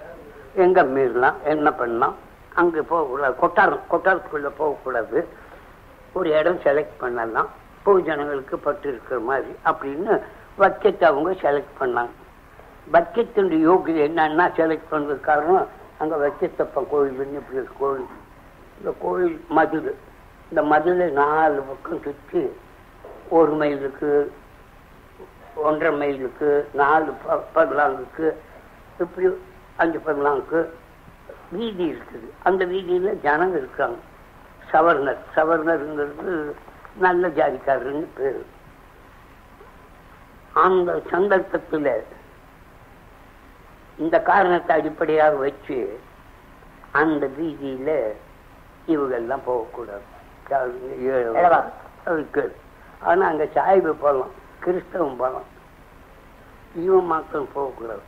எங்க 0.64 0.80
மீறலாம் 0.96 1.38
என்ன 1.54 1.68
பண்ணலாம்? 1.80 2.16
அங்கே 2.56 2.82
போகக்கூடாது. 2.82 3.36
கொட்டாரம் 3.36 3.82
கொட்டாரத்துக்குள்ளே 3.92 4.52
போகக்கூடாது. 4.58 5.28
ஒரு 6.14 6.30
இடம் 6.30 6.60
செலக்ட் 6.60 7.00
பண்ணலாம். 7.00 7.50
பொது 7.84 8.58
பட்டு 8.64 8.90
இருக்கிற 8.90 9.20
மாதிரி 9.20 9.56
அப்படின்னு 9.66 10.22
பட்ஜெட் 10.56 11.04
அவங்க 11.04 11.32
செலக்ட் 11.32 11.64
பண்ணாங்க. 11.80 12.10
பட்ஜெட்டுடைய 12.94 13.70
யோகியம் 13.70 14.12
என்னன்னா 14.12 14.52
செலக்ட் 14.56 14.82
பண்ணது 14.92 15.20
காரணம் 15.20 15.68
அங்கே 15.98 16.16
வச்சத்தப்பன் 16.16 16.88
கோயில்னு 16.94 17.34
இப்படி 17.34 17.58
ஒரு 17.58 17.68
கோயில். 17.80 18.06
இந்த 18.78 18.94
கோயில் 19.00 19.46
மதுள் 19.50 19.94
இந்த 20.50 20.62
மதுளை 20.62 21.12
நாலு 21.12 21.62
பக்கம் 21.62 22.02
சுற்றி 22.02 22.52
ஒரு 23.30 23.52
மைலுக்கு 23.52 24.34
ஒன்றரை 25.56 25.98
மைலுக்கு 25.98 26.70
நாலு 26.74 27.14
ப- 27.26 27.44
பர்லாங்குக்கு 27.56 28.34
இப்படி 29.00 29.28
அஞ்சு 29.76 30.02
பர்லாங்குக்கு 30.06 30.68
வீதி 31.54 31.86
இருக்குது. 31.92 32.28
அந்த 32.48 32.62
வீதியில 32.74 33.14
ஜனங்க 33.26 33.56
இருக்காங்க. 33.64 34.00
சவர்ணர் 34.72 35.24
சவர்ணருங்கிறது 35.36 36.34
நல்ல 37.06 37.24
ஜாதிக்காரர்னு 37.40 38.08
பேரு. 38.18 38.44
அந்த 40.66 40.90
சந்தர்ப்பத்துல 41.12 41.88
இந்த 44.04 44.16
காரணத்தை 44.30 44.72
அடிப்படையாக 44.80 45.36
வச்சு 45.46 45.78
அந்த 47.02 47.24
வீதியில 47.40 47.90
இவங்கெல்லாம் 48.94 49.46
போகக்கூடாது. 49.50 50.06
ஆனா 53.10 53.24
அங்க 53.32 53.46
சாய்வு 53.58 53.92
போகலாம் 54.04 54.34
கிறிஸ்தவம் 54.64 55.20
போகலாம் 55.22 55.50
இவன் 56.84 57.12
மக்கள் 57.14 57.54
போகக்கூடாது. 57.54 58.04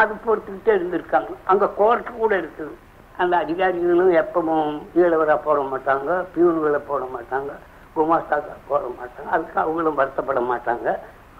அது 0.00 0.12
பொறுத்துக்கிட்டே 0.26 0.72
இருந்திருக்காங்க. 0.78 1.32
அங்க 1.52 1.66
கோர்ட் 1.80 2.08
கூட 2.20 2.32
இருக்குது. 2.42 2.74
அந்த 3.22 3.34
அதிகாரிகளும் 3.44 4.12
எப்பவும் 4.22 4.72
ஈழவராக 5.00 5.38
போட 5.46 5.58
மாட்டாங்க 5.72 6.10
பியூன்களை 6.34 6.80
போட 6.88 7.04
மாட்டாங்க 7.14 7.52
குமாஸ்தாக்க 7.96 8.56
போட 8.70 8.82
மாட்டாங்க. 8.98 9.28
அதுக்கு 9.34 9.58
அவங்களும் 9.64 9.98
வருத்தப்பட 10.00 10.40
மாட்டாங்க. 10.52 10.88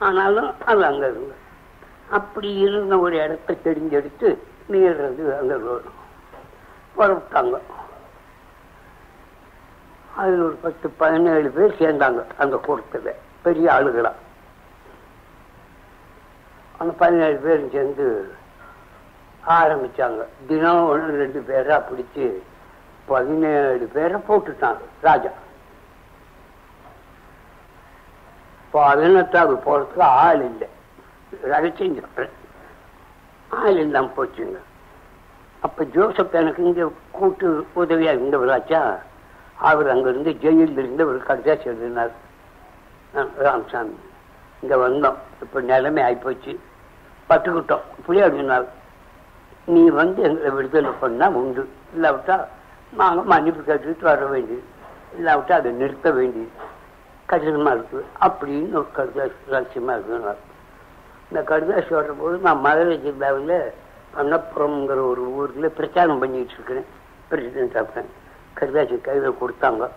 ஆனாலும் 0.07 0.49
அது 0.71 0.85
அங்க 0.91 1.05
இருந்து 1.13 1.37
அப்படி 2.19 2.51
இருந்த 2.65 2.95
ஒரு 3.05 3.17
இடத்த 3.25 3.57
தெரிஞ்செடுத்து 3.67 4.29
நீடுறது 4.73 5.25
அங்கே 5.39 5.57
ரோடு. 5.67 5.89
புறப்பட்டாங்க 6.97 7.57
அதில் 10.21 10.45
ஒரு 10.49 10.57
பத்து 10.65 10.87
பதினேழு 11.01 11.49
பேர் 11.57 11.79
சேர்ந்தாங்க 11.81 12.21
அந்த 12.43 12.57
கூட்டத்தில் 12.67 13.19
பெரிய 13.47 13.67
ஆளுகளாக 13.77 14.23
அந்த 16.81 16.93
பதினேழு 17.03 17.37
பேரும் 17.45 17.75
சேர்ந்து 17.75 18.07
ஆரம்பிச்சாங்க. 19.47 20.25
தினம் 20.47 20.89
ஒன்று 20.89 21.17
ரெண்டு 21.17 21.45
பேரா 21.49 21.83
பிடிச்சு 21.83 22.33
பதினேழு 23.07 23.91
பேரை 23.93 24.21
போட்டுட்டாங்க 24.29 24.77
ராஜா. 25.01 25.29
பதினெட்டாவது 28.71 29.61
போறதுக்கு 29.61 30.01
ஆள் 30.01 30.43
இல்லை. 30.43 30.69
ரகசியம். 31.43 32.05
ஆள் 33.49 33.79
இல்லாம 33.79 34.11
போச்சுங்க. 34.17 34.57
அப்ப 35.61 35.85
ஜோசப் 35.85 36.35
எனக்கு 36.35 36.65
இங்க 36.65 36.91
கூட்டு 37.11 37.67
உதவியா 37.77 38.19
இருந்தவராச்சா? 38.19 38.99
அவர் 39.55 39.91
அங்கிருந்து 39.91 40.33
ஜெயிலில் 40.33 40.79
இருந்து 40.79 41.07
ஒரு 41.07 41.23
கடிதாசி 41.29 41.65
எழுதினார். 41.65 42.11
ராமசாமி. 43.37 43.99
இங்க 44.61 44.77
வந்தோம். 44.77 45.17
இப்ப 45.43 45.61
நிலைமை 45.61 46.03
ஆயிப்போச்சு. 46.03 46.57
பட்டுக்கிட்டோம். 47.29 47.81
இப்படியே 47.99 48.25
அப்படின்னாரு 48.25 48.67
நீ 49.67 49.89
வந்து 49.89 50.23
எங்களை 50.23 50.51
விடுதலை 50.51 50.91
பண்ணா 51.01 51.29
உண்டு. 51.29 51.69
இல்லாவிட்டா 51.97 52.47
நாங்க 52.93 53.23
மன்னிப்பு 53.23 53.75
கேட்டுட்டு 53.75 54.03
வர 54.03 54.27
வேண்டியது. 54.27 54.63
இல்லாவிட்டா 55.19 55.53
அதை 55.53 55.71
நிறுத்த 55.71 56.11
வேண்டியது. 56.11 56.51
கடினமா 57.29 57.71
இருக்கு. 57.71 58.05
அப்படின்னு 58.21 58.73
ஒரு 58.73 58.87
கடிதாசி 58.97 59.53
ரகசியமா 59.53 59.97
இருக்குனார் 59.97 60.37
இந்த 61.31 61.43
கடிதாசி 61.43 61.95
வர்றபோது 61.95 62.39
நான் 62.39 62.61
மதுரை 62.61 63.01
ஜில்லாவில் 63.05 63.71
அன்னப்புறம்ங்கிற 64.17 65.07
ஒரு 65.07 65.35
ஊர்ல 65.35 65.69
பிரச்சாரம் 65.69 66.19
பண்ணிட்டு 66.19 66.53
இருக்கிறேன். 66.53 66.85
பிரசிடென்ட் 67.29 67.77
ஆஃபேன் 67.77 68.07
கடிதாசி 68.61 69.01
கையில் 69.01 69.37
கொடுத்தாங்க. 69.41 69.89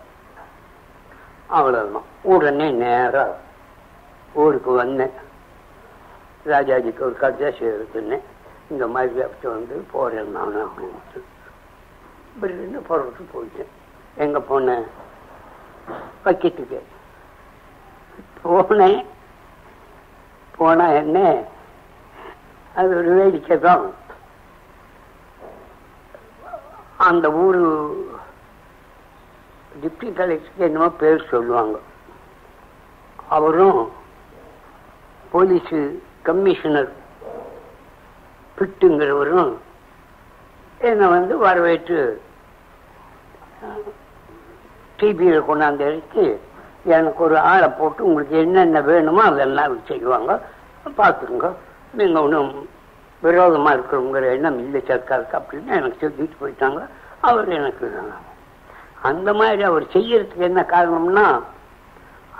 அவ்வளவுதான். 1.46 2.02
உடனே 2.22 2.70
நேரா 2.70 3.28
ஊருக்கு 4.34 4.70
வந்தேன். 4.70 5.10
ராஜாஜிக்கு 6.46 7.00
ஒரு 7.00 7.16
கடிதாசி 7.20 7.60
எடுத்துனேன் 7.60 8.20
இந்த 8.70 8.86
மாதிரி 8.86 9.22
அப்படி 9.22 9.54
வந்து 9.54 9.86
போகிறேன் 9.92 10.30
நான் 10.30 10.56
அப்படின்ட்டு. 10.56 11.20
இப்படி 12.34 12.52
புறப்பட்டு 12.88 13.22
போயிட்டேன். 13.34 13.72
எங்கே 14.14 14.38
போனேன் 14.38 14.86
பக்கெட்டுக்கு 16.24 16.80
போனேன். 18.42 19.06
போனால் 20.56 20.94
என்ன? 20.94 21.42
அது 22.74 22.96
ஒரு 22.96 23.10
வேடிக்கை 23.14 23.58
தான். 23.58 23.94
அந்த 26.96 27.32
ஊர் 27.32 27.60
டிப்டி 29.82 30.08
கலெக்டருக்கு 30.08 30.66
என்னமோ 30.68 30.90
பேர் 30.90 31.28
சொல்லுவாங்க. 31.30 31.78
அவரும் 33.28 33.92
போலீஸு 35.32 36.02
கமிஷனர் 36.22 36.92
பிட்டுங்கிறவரும் 38.60 39.52
என்னை 40.88 41.06
வந்து 41.16 41.34
வரவேற்று 41.44 42.00
டிபியில் 44.98 45.46
கொண்டாந்து 45.48 45.84
இறக்கி 45.88 46.26
எனக்கு 46.96 47.20
ஒரு 47.26 47.36
ஆளை 47.50 47.68
போட்டு 47.78 48.00
உங்களுக்கு 48.08 48.34
என்னென்ன 48.44 48.80
வேணுமோ 48.88 49.22
அதெல்லாம் 49.30 49.76
செய்வாங்க. 49.90 50.32
பார்த்துருங்க 50.98 51.48
நீங்கள் 51.98 52.22
ஒன்றும் 52.22 52.52
விரோதமாக 53.22 53.74
இருக்கிறவங்கிற 53.76 54.26
எண்ணம் 54.34 54.58
இல்லை 54.58 54.80
சர்க்காருக்கு 54.88 55.38
அப்படின்னு 55.40 55.70
எனக்கு 55.78 56.00
சொல்லிட்டு 56.02 56.40
போயிட்டாங்க. 56.42 56.80
அவர் 57.28 57.48
எனக்கு 57.58 57.88
அந்த 59.10 59.30
மாதிரி 59.38 59.62
அவர் 59.70 59.84
செய்யறதுக்கு 59.96 60.48
என்ன 60.50 60.62
காரணம்னா 60.74 61.26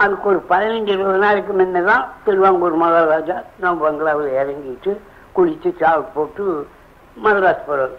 அதுக்கு 0.03 0.27
ஒரு 0.33 0.41
பதினஞ்சு 0.51 0.91
இருபது 0.95 1.19
நாளைக்கு 1.25 1.53
முன்னே 1.53 1.83
தான் 1.91 2.05
திருவாங்கூர் 2.25 2.83
மகாராஜா 2.83 3.37
நான் 3.63 3.81
பங்களாவில் 3.83 4.37
இறங்கிட்டு 4.41 4.93
குளிச்சு 5.41 5.73
சாவு 5.83 6.05
போட்டு 6.15 6.45
மதராஸ் 7.25 7.67
போகிறார் 7.67 7.97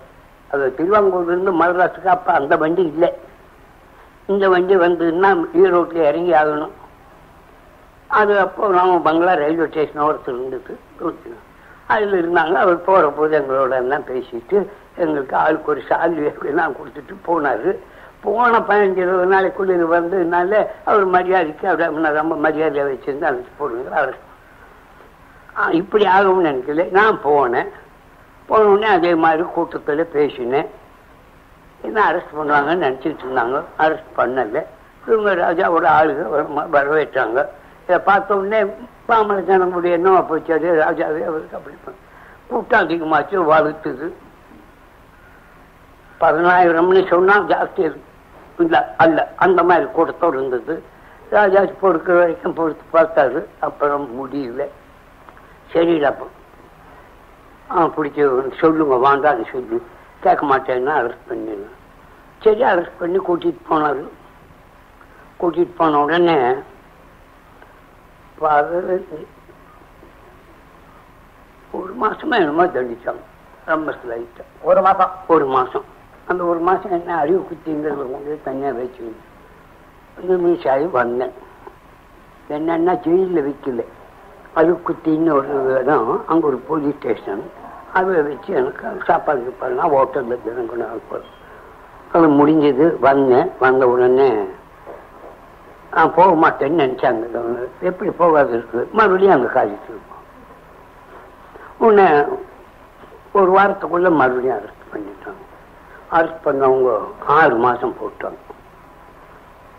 அது 0.53 0.65
திருவாங்கூர்லேருந்து 0.77 1.51
மதராஸுக்கு 1.59 2.09
அப்போ 2.13 2.31
அந்த 2.39 2.53
வண்டி 2.63 2.83
இல்லை. 2.91 3.09
இந்த 4.31 4.45
வண்டி 4.53 4.75
வந்ததுன்னா 4.83 5.29
ஈரோட்டில் 5.61 6.07
இறங்கி 6.09 6.33
ஆகணும். 6.41 6.73
அது 8.19 8.33
அப்போ 8.43 8.69
நாம 8.77 8.97
பங்களா 9.05 9.33
ரயில்வே 9.41 9.67
ஸ்டேஷன் 9.69 10.07
ஒருத்தர் 10.07 10.35
இருந்துட்டு 10.37 10.73
அதில் 11.93 12.17
இருந்தாங்க 12.21 12.55
அவர் 12.63 12.77
போகிற 12.87 13.05
போது 13.17 13.33
எங்களோட 13.39 13.73
எல்லாம் 13.83 14.05
பேசிட்டு 14.09 14.57
எங்களுக்கு 15.03 15.35
ஆளுக்கு 15.43 15.71
ஒரு 15.73 15.81
சால்வி 15.89 16.25
எல்லாம் 16.51 16.75
கொடுத்துட்டு 16.77 17.15
போனார். 17.27 17.71
போன 18.23 18.59
பதினஞ்சு 18.69 19.01
இருபது 19.03 19.31
நாளைக்குள்ள 19.33 19.75
இது 19.77 19.87
வந்ததுனால 19.95 20.51
அவர் 20.89 21.05
மரியாதைக்கு 21.15 21.65
அப்படியே 21.71 22.11
ரொம்ப 22.19 22.35
மரியாதையை 22.45 22.85
வச்சுருந்து 22.89 23.29
அனுப்பிச்சு 23.29 23.59
போடுங்க 23.61 23.95
அவர் 24.01 24.17
இப்படி 25.71 26.05
ஆகும்னு 26.05 26.47
நினைக்கல. 26.47 26.91
நான் 26.91 27.19
போனேன். 27.23 27.67
போன 28.45 28.63
உடனே 28.63 28.85
அதே 28.85 29.15
மாதிரி 29.15 29.43
கூட்டத்தில் 29.43 30.05
பேசினேன். 30.05 30.69
என்ன 31.81 32.11
அரெஸ்ட் 32.11 32.37
பண்ணுவாங்கன்னு 32.37 32.85
நினச்சிட்டு 32.87 33.17
இருந்தாங்க. 33.25 33.63
அரெஸ்ட் 33.79 34.17
பண்ணல. 34.17 34.65
இவங்க 35.07 35.35
ராஜாவோட 35.35 35.85
ஆளுங்க 35.85 36.45
வரவேற்றாங்க. 36.71 37.45
இதை 37.83 37.99
பார்த்த 37.99 38.37
உடனே 38.37 38.71
பாமர 39.07 39.39
ஜனங்களுடைய 39.39 39.97
என்னவா 39.97 40.27
போச்சு. 40.27 40.53
அது 40.53 40.73
ராஜாவே 40.73 41.25
அவருக்கு 41.25 41.57
அப்படி 41.57 41.75
கூட்டம் 42.47 42.89
அதிகமாச்சு 42.89 43.53
வளர்த்துது 43.53 44.11
பதினாயிரம்னு 46.19 47.07
சொன்னால் 47.07 47.47
ஜாஸ்தி 47.47 47.95
இல்லை 48.57 48.79
அல்ல 48.97 49.33
அந்த 49.35 49.63
மாதிரி 49.63 49.87
கூட்டத்தோடு 49.91 50.37
இருந்தது. 50.37 50.83
ராஜா 51.29 51.61
பொறுக்கிற 51.61 52.17
வரைக்கும் 52.17 52.53
பொறுத்து 52.53 52.99
பார்த்தாரு. 52.99 53.45
அப்புறம் 53.59 54.09
முடியல. 54.21 54.65
சரிடா 55.73 56.09
அப்போ. 56.13 56.27
ஆ 57.71 57.87
பிடிச்சி 57.87 58.23
சொல்லுங்க 58.59 58.95
வாண்டான்னு 58.95 59.51
சொல்லி. 59.51 59.81
கேட்க 60.19 60.45
மாட்டேன்னா 60.45 60.93
அரெஸ்ட் 61.01 61.29
பண்ணிடலாம் 61.29 61.77
சரி 62.41 62.63
அரெஸ்ட் 62.63 62.99
பண்ணி 62.99 63.17
கூட்டிட்டு 63.17 63.61
போனாரு. 63.69 64.03
கூட்டிட்டு 65.39 65.75
போன 65.77 65.99
உடனே 65.99 66.37
ஒரு 71.71 71.93
மாசமா 71.93 72.35
என்னமோ 72.35 72.65
தண்டிச்சாங்க. 72.65 73.23
ரொம்ப 73.65 73.95
லைட்டா 74.09 74.43
ஒரு 74.61 74.81
மாசம். 74.81 75.11
ஒரு 75.27 75.45
மாசம். 75.45 75.83
அந்த 76.27 76.43
ஒரு 76.43 76.59
மாசம் 76.59 76.91
என்ன 76.91 77.17
அறிவு 77.17 77.47
குத்திங்கிறது 77.49 78.11
கொண்டு 78.11 78.39
தனியா 78.43 78.71
வச்சு. 78.71 79.15
இந்த 80.21 80.33
மீசாயி 80.47 80.91
வந்தேன். 80.91 81.33
என்னன்னா 82.49 82.93
ஜெயிலில் 82.99 83.45
வைக்கல. 83.47 83.83
அறிவு 84.53 84.81
குத்தின்னு 84.87 85.31
ஒரு 85.31 85.77
இடம் 85.79 86.23
அங்க 86.27 86.47
ஒரு 86.47 86.57
போலீஸ் 86.57 86.95
ஸ்டேஷன் 86.95 87.43
அதை 87.93 88.21
வச்சு 88.21 88.53
எனக்கு 88.53 88.91
சாப்பாடு 89.05 89.39
கீப்பாடுலாம் 89.45 89.93
ஹோட்டலில் 89.95 90.43
தினம் 90.43 91.29
அது 92.13 92.27
முடிஞ்சது 92.27 92.99
வந்தேன். 92.99 93.49
வந்த 93.59 93.87
உடனே 93.87 94.29
நான் 95.93 96.13
போக 96.13 96.31
மாட்டேன்னு 96.43 96.81
நினைச்சாங்க. 96.83 97.25
எப்படி 97.81 98.11
போகாது 98.11 98.51
இருக்குது? 98.57 98.91
மறுபடியும் 98.91 99.33
அங்கே 99.33 99.49
காலிட்டு 99.53 99.89
இருப்போம். 99.89 100.25
உடனே 101.77 102.07
ஒரு 103.31 103.49
வாரத்துக்குள்ள 103.57 104.09
மறுபடியும் 104.21 104.57
அரெஸ்ட் 104.57 104.91
பண்ணிட்டாங்க. 104.91 105.43
அரெஸ்ட் 106.11 106.45
பண்ணவங்க 106.45 106.97
ஆறு 107.25 107.55
மாதம் 107.55 107.97
போட்டாங்க. 108.01 108.41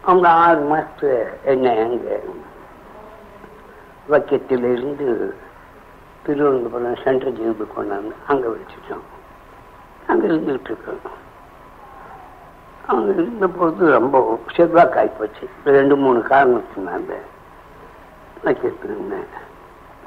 அவங்க 0.02 0.28
ஆறு 0.28 0.62
மாதத்து 0.72 1.10
என்ன 1.44 1.74
எங்கே 1.74 2.22
வக்கியத்திலிருந்து 4.10 5.06
திருவனந்தபுரம் 6.24 7.02
சென்ட்ரல் 7.04 7.36
ஜெயிலுக்கு 7.38 7.66
கொண்டாந்து 7.76 8.14
அங்கே 8.32 8.48
வச்சுட்டோம். 8.54 9.04
அங்கே 10.10 10.26
இருந்துகிட்டு 10.30 10.70
இருக்கோம் 10.72 11.18
அங்கே 12.92 13.10
இருந்தபோது 13.20 13.90
ரொம்ப 13.96 14.16
செல்வாக்காய் 14.56 15.16
போச்சு. 15.18 15.44
ரெண்டு 15.78 15.96
மூணு 16.04 16.20
காரணத்தினால 16.32 17.18
வைக்கிறதுக்கு 18.44 18.88
இருந்தேன். 18.90 19.28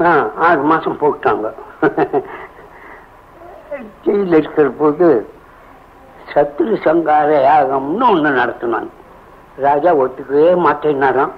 ஆ 0.05 0.09
ஆறு 0.47 0.63
மாதம் 0.71 0.99
போட்டாங்க. 1.03 1.47
ஜெயிலில் 4.05 4.39
இருக்கிற 4.39 4.67
போது 4.81 5.07
சத்துரு 6.31 6.75
சங்கார 6.85 7.29
யாகம்னு 7.47 8.05
ஒன்று 8.11 8.29
நடத்தினாங்க. 8.41 8.91
ராஜா 9.65 9.91
ஒத்துக்கவே 10.03 10.51
மாட்டேன்னாராம். 10.67 11.33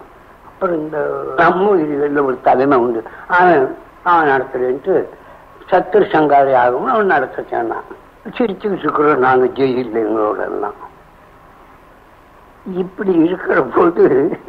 அப்புறம் 0.58 0.80
இந்த 0.84 1.00
நம்ம 1.40 1.72
இதுகளில் 1.82 2.20
ஒரு 2.28 2.38
தலைமை 2.46 2.78
உண்டு. 2.84 3.02
அவன் 3.38 3.66
அவன் 4.10 4.30
நடத்துறேன்ட்டு 4.32 4.94
சத்துரு 5.70 6.06
சங்காரி 6.14 6.54
ஆகும் 6.62 6.88
அவன் 6.94 7.12
நடத்த 7.14 7.44
சொன்னான். 7.52 7.90
சிரிச்சுக்கிட்டு 8.38 8.86
இருக்கிறோம் 8.86 9.26
நாங்கள் 9.26 9.52
ஜெயிலில் 9.60 10.00
எங்களோட 10.04 10.40
எல்லாம். 10.52 10.80
இப்படி 12.84 13.14
இருக்கிற 13.26 13.60
போது 13.76 14.06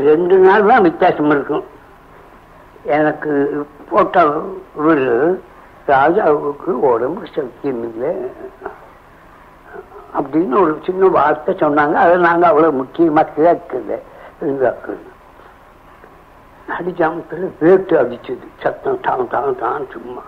ரெண்டு 0.08 0.38
நாள் 0.46 0.70
தான் 0.70 0.86
வித்தியாசம் 0.88 1.34
இருக்கும். 1.34 1.66
எனக்கு 2.96 3.34
போட்ட 3.90 4.24
ஒரு 4.86 5.06
ராஜாவுக்கு 5.92 6.70
உடம்பு 6.92 7.28
சத்தியம் 7.34 7.84
இல்லை 7.90 8.14
அப்படின்னு 10.18 10.56
ஒரு 10.64 10.74
சின்ன 10.88 11.12
வார்த்தை 11.18 11.54
சொன்னாங்க. 11.64 11.98
அதை 12.06 12.16
நாங்கள் 12.28 12.50
அவ்வளோ 12.52 12.72
முக்கியமாக 12.80 13.36
கேட்கல. 13.42 14.00
இருந்தாக்கு 14.40 14.96
அடிச்சாமத்தில் 16.76 17.50
வேட்டு 17.58 17.94
அடிச்சது. 18.02 18.46
சத்தம் 18.62 19.00
டான் 19.00 19.28
டான் 19.28 19.58
டான் 19.58 19.86
சும்மா. 19.90 20.22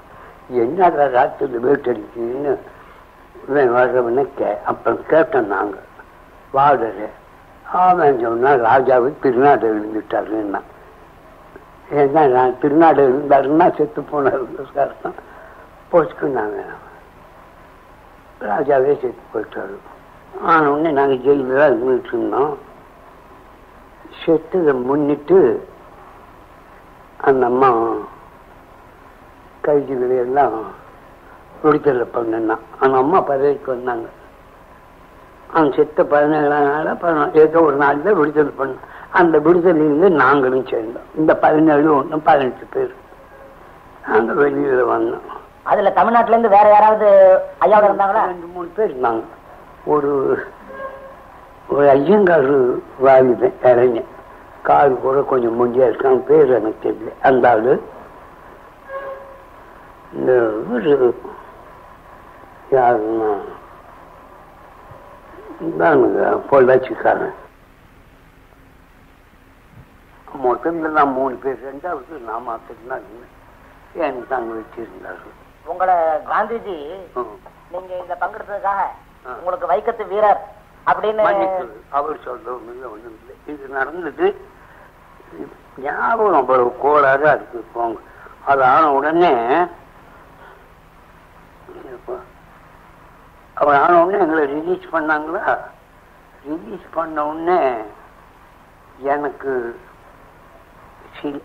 என்னடா 0.48 1.04
ராத்திரியில் 1.16 1.64
வேட்டு 1.66 1.92
அடிக்குதுன்னு 1.92 2.52
இவன் 3.48 3.74
வர்றவன 3.74 4.26
கே 4.34 4.50
அப்புறம் 4.64 4.98
கேட்டோம் 5.10 5.50
நாங்கள் 5.54 5.86
வாடரு 6.54 7.06
அவன் 7.72 8.20
சொன்னா 8.20 8.50
ராஜாவை 8.68 9.12
திருநாடு 9.22 9.66
இருந்துட்டாருன்னா 9.72 10.60
ஏன்னா 11.90 12.22
நான் 12.28 12.58
திருநாடு 12.58 13.02
இருந்தாருன்னா 13.10 13.66
செத்து 13.76 14.00
போனார் 14.02 14.42
அர்த்தம் 14.84 15.18
ராஜாவே 18.48 18.92
செத்து 19.00 19.22
போயிட்டாரு. 19.32 19.76
ஆன 20.42 20.70
உடனே 20.70 20.90
நாங்கள் 20.90 21.22
ஜெயிலில் 21.24 21.56
தான் 21.56 21.72
இருந்துட்டு 21.72 22.12
இருந்தோம். 22.12 22.58
செத்துதை 24.20 24.82
முன்னிட்டு 24.82 25.38
அந்த 27.22 27.46
அம்மா 27.46 27.72
கைதிகளை 29.60 30.16
எல்லாம் 30.16 30.64
விடுதலை 31.62 32.06
பண்ணுனா 32.14 32.58
அந்த 32.80 32.96
அம்மா 32.96 33.20
பதவிக்கு 33.20 33.72
வந்தாங்க. 33.72 34.08
அவன் 35.54 35.72
செத்த 35.72 36.04
பதினேழாம் 36.04 36.62
நாள 36.62 36.96
ஏதோ 37.32 37.60
ஒரு 37.60 37.76
நாளில் 37.76 38.14
விடுதலை 38.14 38.50
பண்ண 38.50 38.74
அந்த 39.10 39.38
விடுதலையில 39.38 40.10
நாங்களும் 40.10 40.66
சேர்ந்தோம். 40.66 41.02
இந்த 41.16 41.34
பதினேழு 41.34 41.94
ஒன்று 41.94 42.20
பதினெட்டு 42.20 42.66
பேர். 42.70 42.94
நாங்கள் 44.08 44.36
வெளியில 44.36 44.90
வந்தோம். 44.90 45.38
அதுல 45.62 45.90
தமிழ்நாட்டுல 45.90 46.38
இருந்து 46.38 46.56
வேற 46.56 46.68
யாராவது 46.68 47.38
ஐயாவோட 47.60 47.90
இருந்தாங்களா? 47.90 48.24
ரெண்டு 48.24 48.46
மூணு 48.46 48.68
பேர் 48.74 48.96
இருந்தாங்க. 48.96 49.24
ஒரு 49.84 50.38
ஒரு 51.68 51.86
ஐயங்காரு 51.88 52.82
வாலிபன் 52.98 53.58
இளைஞன். 53.62 54.18
கால் 54.64 54.94
கூட 55.02 55.18
கொஞ்சம் 55.30 55.58
முஞ்சியா 55.58 55.86
இருக்கான் 55.88 56.26
பேர் 56.28 56.56
எனக்கு 56.56 56.84
தெரியல 56.84 57.12
அந்த 57.28 57.50
ஆளு 57.52 57.74
இந்த 60.12 60.30
இவரு 60.60 60.94
யாருன்னா 62.74 63.30
தானுங்க 65.80 66.20
பொள்ளாச்சிக்காரன் 66.50 67.36
முதல்ல 70.42 70.90
நான் 70.96 71.14
மூணு 71.16 71.34
பேர் 71.42 71.64
ரெண்டாவது 71.66 72.18
நான் 72.28 72.44
மாத்திரம் 72.44 72.90
தான் 72.90 73.06
எனக்கு 73.98 74.24
தாங்க 74.28 74.52
வச்சிருந்தாரு 74.58 75.30
உங்களை 75.64 75.94
காந்திஜி. 76.30 76.76
நீங்க 77.72 77.92
இந்த 78.02 78.14
பங்கெடுத்ததுக்காக. 78.20 78.82
உங்களுக்கு 79.32 79.66
வைக்கத்து 79.72 80.04
வீரர் 80.12 80.40
அப்படின்னு. 80.86 81.24
அவர் 81.98 82.24
சொல்றவங்க 82.24 82.86
ஒண்ணும் 82.92 83.16
இல்லை 83.16 83.34
இது 83.52 83.68
நடந்தது 83.76 84.26
ஞாபகம் 85.84 86.38
அவ்வளவு 86.40 86.70
கோளாறா 86.82 87.30
இருக்கு. 87.36 87.58
போங்க. 87.74 87.98
அது 88.50 88.62
ஆன 88.64 88.82
உடனே 88.92 89.32
அவர் 93.54 93.78
ஆன 93.82 93.92
உடனே 94.02 94.20
எங்களை 94.24 94.44
ரிலீஸ் 94.54 94.86
பண்ணாங்களா? 94.92 95.44
ரிலீஸ் 96.48 96.86
பண்ண 96.96 97.24
உடனே 97.30 97.60
எனக்கு 99.14 99.52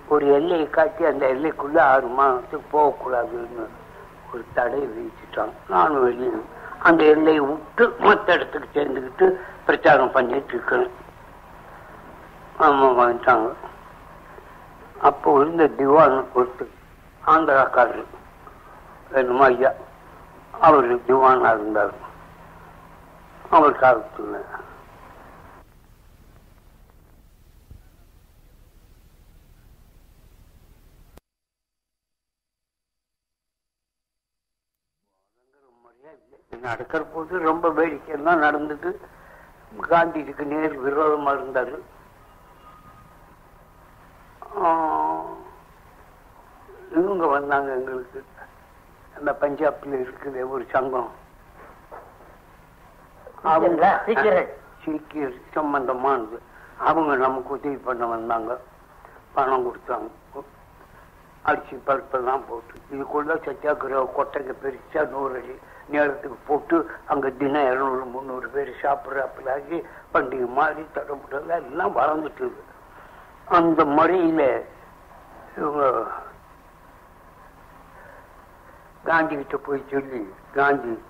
ஒரு 0.07 0.25
எல்லையை 0.37 0.67
காட்டி 0.69 1.03
அந்த 1.05 1.25
எல்லைக்குள்ள 1.33 1.77
ஆறு 1.93 2.07
மாதத்துக்கு 2.17 2.67
போகக்கூடாதுன்னு 2.75 3.65
ஒரு 4.31 4.43
தடை 4.53 4.79
விதிச்சுட்டாங்க. 4.91 5.55
நானும் 5.67 6.03
வெளியே 6.03 6.31
அந்த 6.87 7.01
எல்லையை 7.13 7.41
விட்டு 7.49 7.83
மற்ற 8.05 8.27
இடத்துக்கு 8.33 8.67
சேர்ந்துக்கிட்டு 8.75 9.27
பிரச்சாரம் 9.65 10.15
பண்ணிட்டு 10.17 10.53
இருக்கிறேன் 10.53 10.91
ஆமா 12.65 12.87
வந்துட்டாங்க. 12.99 13.47
அப்போ 15.05 15.29
இருந்த 15.35 15.63
திவான் 15.77 16.17
ஒருத்தர் 16.35 16.73
ஆந்திராக்காரர் 17.23 18.11
வேணுமா 19.11 19.45
ஐயா. 19.45 19.71
அவர் 20.61 20.87
திவானா 21.07 21.49
இருந்தார். 21.53 21.95
அவர் 23.51 23.79
காலத்துல 23.79 24.35
நடக்கிற 36.61 37.01
போது 37.05 37.39
ரொம்ப 37.41 37.69
வேடிக்கையெல்லாம் 37.69 38.43
நடந்துட்டு 38.43 38.89
காந்திஜிக்கு 39.89 40.43
நேர் 40.45 40.75
விரோதமா 40.79 41.31
இருந்தார்கள் 41.33 41.83
இவங்க 46.97 47.25
வந்தாங்க 47.27 47.69
எங்களுக்கு. 47.77 48.19
அந்த 49.17 49.31
பஞ்சாப்ல 49.41 49.95
இருக்குது 50.03 50.41
ஒரு 50.49 50.65
சங்கம்? 50.73 51.11
சீக்கியர்கள். 54.05 54.49
சீக்கியர் 54.83 55.35
சம்பந்தமானது 55.55 56.37
அவங்க 56.89 57.11
நமக்கு 57.15 57.51
உதவி 57.57 57.77
பண்ண 57.87 58.05
வந்தாங்க. 58.15 58.51
பணம் 59.33 59.65
கொடுத்தாங்க. 59.67 60.09
அரிசி 61.49 61.75
பருப்பெல்லாம் 61.87 62.45
போட்டு. 62.49 62.75
இதுக்குள்ள 62.93 63.33
சத்தியாகிரக 63.47 64.03
கொட்டைக்கு 64.17 64.53
பெருசா 64.61 65.01
நூறு 65.09 65.35
அடி 65.39 65.55
நேரத்துக்கு 65.93 66.37
போட்டு 66.47 66.77
அங்க 67.11 67.29
தினம் 67.41 67.67
இருநூறு 67.71 68.05
முந்நூறு 68.13 68.47
பேர் 68.55 68.71
சாப்பிட்றாப்பிலாகி 68.83 69.77
பண்டிகை 70.13 70.47
மாதிரி 70.59 70.85
தடப்படல 70.95 71.57
எல்லாம் 71.61 71.97
வளர்ந்துட்டு 71.97 72.43
இருக்கு. 72.45 72.63
அந்த 73.45 73.85
முறையில 73.85 74.61
இவங்க 75.57 76.03
காந்தி 79.03 79.35
கிட்ட 79.35 79.57
போய் 79.57 79.85
சொல்லி 79.91 80.33
காந்தி 80.53 81.03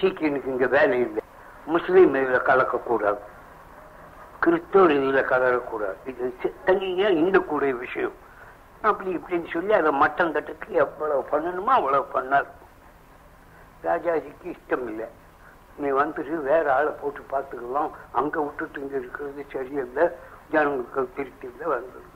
சீக்கியனுக்கு 0.00 0.46
இங்க 0.46 0.66
வேலை 0.66 1.00
இல்லை. 1.00 1.22
முஸ்லீம் 1.66 2.14
இதுல 2.14 2.18
கலக்கக்கூடாது. 2.18 3.18
கிறிஸ்தவர் 4.40 4.90
இதுல 4.90 5.24
கலரக்கூடாது. 5.24 6.08
இது 6.08 6.34
சி- 6.42 6.52
தனியா 6.64 7.38
கூடிய 7.38 7.74
விஷயம். 7.74 8.12
அப்படி 8.82 9.16
இப்படின்னு 9.16 9.52
சொல்லி 9.52 9.72
அதை 9.72 9.90
மட்டம் 9.90 10.32
கட்டுக்கு 10.32 10.72
எவ்வளவு 10.72 11.24
பண்ணணுமோ 11.30 11.64
அவ்வளவு 11.64 12.20
பண்ணார். 12.20 12.46
ராஜாஜிக்கு 13.82 14.44
இஷ்டம் 14.44 14.84
இல்லை 14.84 15.06
நீ 15.76 15.88
வந்துட்டு 15.88 16.34
வேற 16.34 16.74
ஆளை 16.74 16.92
போட்டு 16.92 17.20
பார்த்துக்கலாம். 17.30 17.90
அங்க 18.12 18.40
விட்டுட்டு 18.40 18.80
இங்க 18.80 18.98
இருக்கிறது 18.98 19.46
சரியில்லை. 19.52 20.27
ஜனங்களுக்கு 20.50 21.08
திருப்தி 21.16 21.48
வந்தது. 21.64 22.06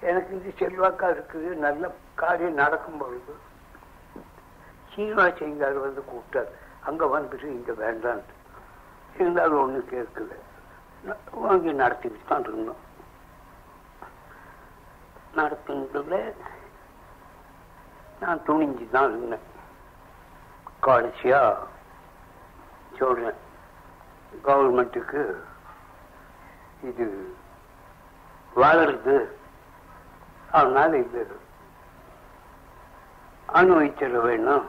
எனக்கு 0.00 0.32
இது 0.36 0.50
செல்வாக்கா 0.60 1.08
இருக்குது 1.14 1.48
நல்ல 1.66 1.90
காரியம் 2.14 2.60
நடக்கும் 2.62 2.98
பொழுது 2.98 3.34
சீனிவாசங்கார் 4.92 5.78
வந்து 5.86 6.04
கூப்பிட்டார். 6.10 6.50
அங்க 6.88 7.04
வந்துட்டு 7.06 7.48
இங்க 7.56 7.72
வேண்டான்ட்டு 7.72 8.38
இருந்தாலும் 9.14 9.60
ஒண்ணு 9.64 9.80
கேட்கல. 9.92 10.32
வாங்கி 11.44 11.72
நடத்திட்டு 11.72 12.20
தான் 12.26 12.44
இருந்தோம். 12.48 12.82
நடத்தினதுல 15.36 16.16
நான் 18.20 18.42
துணிஞ்சு 18.46 18.84
தான் 18.90 19.08
இருந்தேன். 19.10 19.46
கடைசியா 20.86 21.40
சொல்றேன். 22.98 23.40
கவர்மெண்ட்டுக்கு 24.44 25.22
இது 26.90 27.06
வாழறது 28.56 29.16
அதனால 30.50 30.96
இது 30.98 31.22
அனுபவிச்சிட 33.48 34.16
வேணும் 34.22 34.66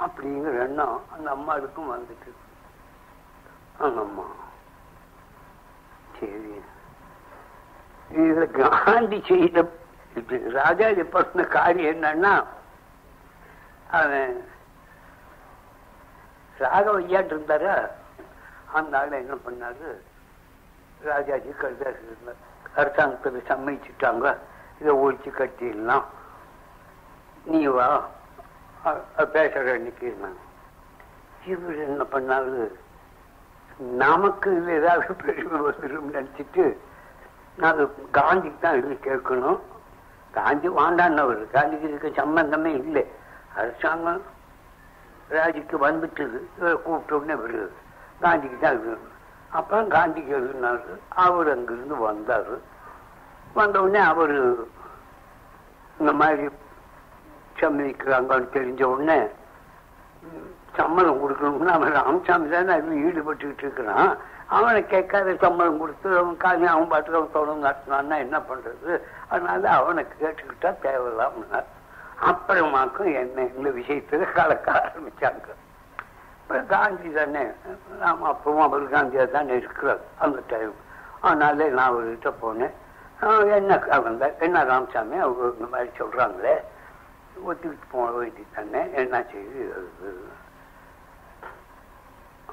அப்படிங்கிற 0.00 0.54
எண்ணம் 0.64 0.98
அந்த 1.12 1.26
அம்மாவுக்கும் 1.30 1.92
வந்துட்டு 1.92 2.30
அந்த 3.78 4.00
அம்மா 4.00 4.26
சரி. 6.16 6.54
இதுல 8.10 8.46
காந்தி 8.56 9.18
செய்த 9.28 9.60
இது 10.16 10.36
ராஜாஜி 10.52 11.04
பண்ண 11.08 11.44
காரியம் 11.54 11.92
என்னன்னா 11.94 12.32
அவன் 13.90 14.34
ராகவையாட்டு 16.56 17.32
இருந்தாரா? 17.34 17.76
அந்த 18.72 18.98
ஆள் 18.98 19.20
என்ன 19.20 19.34
பண்ணாரு? 19.44 19.88
ராஜாஜி 21.04 21.48
கடிதாசி 21.48 22.02
இருந்தார் 22.08 22.50
அரசாங்கத்துக்கு 22.76 23.40
சம்மதிச்சுட்டாங்க. 23.52 24.36
இதை 24.80 24.94
ஒழிச்சு 24.94 25.30
கட்டிடலாம். 25.30 26.04
நீ 27.44 27.66
வா. 27.66 28.08
பேசுற 29.16 29.74
அன்னைக்கு 29.74 30.16
நான். 30.20 30.38
இவர் 31.46 31.76
என்ன 31.76 32.04
பண்ணாரு? 32.12 32.72
நமக்கு 33.78 34.50
இதுல 34.50 34.68
ஏதாவது 34.68 35.14
பெருமை 35.14 35.60
வந்துடும் 35.60 36.10
நினைச்சிட்டு 36.12 36.76
நான் 37.56 37.88
காந்திக்கு 38.12 38.60
தான் 38.60 38.76
இது 38.76 38.98
கேட்கணும். 39.02 39.60
காந்தி 40.30 40.68
வாண்டான்னவர் 40.68 41.42
காந்திக்கு 41.52 41.88
இதுக்கு 41.88 42.12
சம்பந்தமே 42.14 42.72
இல்லை. 42.72 43.06
அரசாங்கம் 43.56 44.22
ராஜிக்கு 45.30 45.76
வந்துட்டு 45.80 46.40
இவரை 46.58 46.82
கூப்பிட்ட 46.82 47.34
வருது 47.34 47.68
காந்திக்கு 48.20 48.58
தான் 48.60 48.76
எழுதணும் 48.76 49.10
அப்புறம் 49.52 49.88
காந்தி 49.88 50.20
எழுதினாரு. 50.34 50.92
அவர் 51.22 51.50
அங்கிருந்து 51.50 51.96
வந்தார். 51.98 52.52
வந்த 53.54 53.82
உடனே 53.82 54.02
இந்த 55.98 56.12
மாதிரி 56.12 56.44
சம்மதிக்கிறாங்கன்னு 57.60 58.48
தெரிஞ்ச 58.52 58.82
உடனே 58.84 59.18
ம், 60.22 60.48
சம்மதம் 60.76 61.20
கொடுக்கணும்னா 61.22 61.66
அவன் 61.68 61.92
ராமசாமி 61.92 62.48
தானே 62.48 62.72
அதில் 62.72 63.02
ஈடுபட்டுக்கிட்டு 63.04 63.58
இருக்கிறான். 63.58 64.12
அவனை 64.48 64.86
கேட்காத 64.86 65.34
சம்மதம் 65.40 65.78
கொடுத்து 65.78 66.18
அவன் 66.18 66.36
காலி 66.36 66.66
அவன் 66.66 66.88
பாட்டுக்கு 66.88 67.18
அவன் 67.18 67.30
தொடர்ந்து 67.30 67.66
நடத்தினான்னா 67.68 68.18
என்ன 68.18 68.38
பண்றது? 68.40 68.90
அதனால 69.28 69.70
அவனை 69.70 70.04
கேட்டுக்கிட்டா 70.20 70.70
தேவையில்லாம 70.82 71.62
அப்புறமாக்கும் 72.22 73.14
என்ன 73.14 73.46
இந்த 73.56 73.68
விஷயத்துல 73.70 74.32
கலக்க 74.32 74.68
ஆரம்பிச்சாங்க. 74.82 75.48
அப்புறம் 76.42 76.66
காந்தி 76.66 77.12
தானே 77.12 77.42
நாம 77.98 78.28
அப்பவும் 78.32 78.62
அவர் 78.62 78.88
காந்தியாக 78.88 79.30
தானே 79.30 79.56
இருக்கிறார் 79.56 80.00
அந்த 80.18 80.42
டைம் 80.46 80.74
அதனால 81.20 81.68
நான் 81.68 81.90
அவர்கிட்ட 81.90 82.30
போனேன். 82.42 82.74
ஆஹ் 83.20 83.54
என்ன 83.56 83.72
அவங்க 83.88 84.34
என்ன 84.38 84.64
ராமசாமி 84.64 85.16
அவங்க 85.16 85.42
இந்த 85.56 85.66
மாதிரி 85.66 85.90
சொல்றாங்களே? 85.98 86.54
ஒத்துக்கிட்டு 87.46 87.86
போக 87.90 88.10
வேண்டி 88.10 88.42
தானே 88.54 88.90
என்ன 88.92 89.24
செய்யுது 89.32 89.62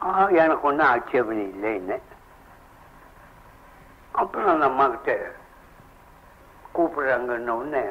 ஆஹ் 0.02 0.32
எனக்கு 0.34 0.68
ஒன்றும் 0.68 0.88
ஆட்சேபனை 0.88 1.50
இல்லை 1.50 1.76
என்ன. 1.76 1.94
அப்புறம் 4.12 4.48
அந்த 4.48 4.66
அம்மாக்கிட்ட 4.66 5.14
கூப்பிடுறாங்கன்ன 6.76 7.56
உடனே 7.60 7.84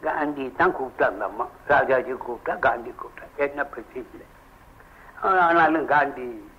காந்தி 0.00 0.52
தான் 0.52 0.74
கூப்பிட்டா 0.74 1.06
அந்த 1.06 1.24
அம்மா. 1.24 1.46
ராஜாஜி 1.66 2.12
கூப்பிட்டா 2.26 2.58
காந்தி 2.58 2.90
கூப்பிட்டா 2.90 3.26
என்ன 3.36 3.64
பிரச்சனை 3.64 4.06
இல்லை. 4.12 4.26
ஆனாலும் 5.22 5.86
காந்தி 5.86 6.50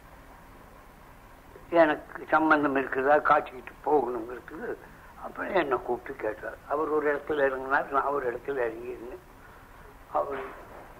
எனக்கு 1.70 2.26
சம்பந்தம் 2.28 2.76
இருக்குதா 2.76 3.22
காட்சிக்கிட்டு 3.22 3.72
இருக்குது. 4.34 4.76
அப்புறம் 5.24 5.54
என்னை 5.54 5.78
கூப்பிட்டு 5.78 6.22
கேட்டார். 6.22 6.58
அவர் 6.70 6.88
ஒரு 6.88 7.16
இடத்துல 7.16 7.42
இறங்கினார் 7.48 7.92
நான் 7.92 8.04
ஒரு 8.04 8.34
இடத்துல 8.34 8.50
இறங்கியிருந்தேன். 8.50 9.26
அவர் 10.14 10.38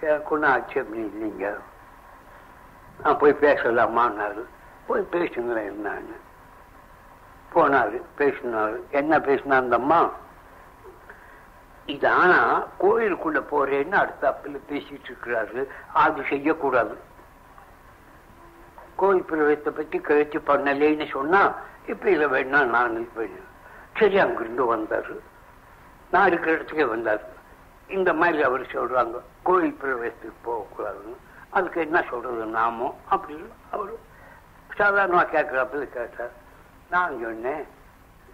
எனக்கு 0.01 0.35
ஒன்றும் 0.35 0.51
ஆட்சேபனை 0.51 1.03
இல்லைங்க. 1.03 1.57
நான் 3.03 3.17
போய் 3.17 3.37
பேசலாமான்னாரு. 3.41 4.43
போய் 4.87 5.07
பேசுங்களேன் 5.11 5.71
என்னன்னு 5.71 6.23
போனாரு 7.55 8.01
பேசினாரு. 8.17 8.79
என்ன 8.89 9.19
பேசினா 9.19 9.51
அந்த 9.51 9.75
அம்மா 9.75 10.09
இது 11.85 12.09
ஆனா 12.09 12.67
கோயிலுக்குள்ள 12.79 13.43
போறேன்னு 13.51 13.95
அடுத்தாப்புல 13.97 14.59
பேசிட்டு 14.69 15.05
இருக்கிறாரு. 15.11 15.65
அது 15.93 16.23
செய்யக்கூடாது. 16.29 16.97
கோயில் 18.95 19.23
பிரவேசத்தை 19.23 19.73
பத்தி 19.73 19.99
கழிச்சு 19.99 20.41
பண்ணலேன்னு 20.47 21.11
சொன்னா 21.11 21.53
இப்ப 21.87 22.09
இதை 22.09 22.25
வேணா 22.25 22.65
நான் 22.65 23.07
போயிடுவேன் 23.17 23.53
சரி 23.97 24.19
அங்கிருந்து 24.19 24.75
வந்தாரு. 24.75 25.19
நான் 26.11 26.27
இருக்கிற 26.27 26.55
இடத்துக்கே 26.55 26.89
வந்தாரு. 26.95 27.21
இந்த 27.87 28.13
மாதிரி 28.13 28.41
அவர் 28.41 28.61
சொல்றாங்க 28.61 29.21
கோயில் 29.43 29.77
பிரவேசத்துக்கு 29.81 30.49
போகக்கூடாதுன்னு. 30.49 31.15
அதுக்கு 31.49 31.81
என்ன 31.81 32.03
சொல்றது 32.09 32.45
நாமோ? 32.45 32.97
அப்படின்னு 33.11 33.47
அவர் 33.71 33.91
சாதாரணமா 34.77 35.17
கேட்கிறாப்புல 35.17 35.83
கேட்டார். 35.83 36.43
நான் 36.89 37.21
சொன்னேன் 37.21 37.65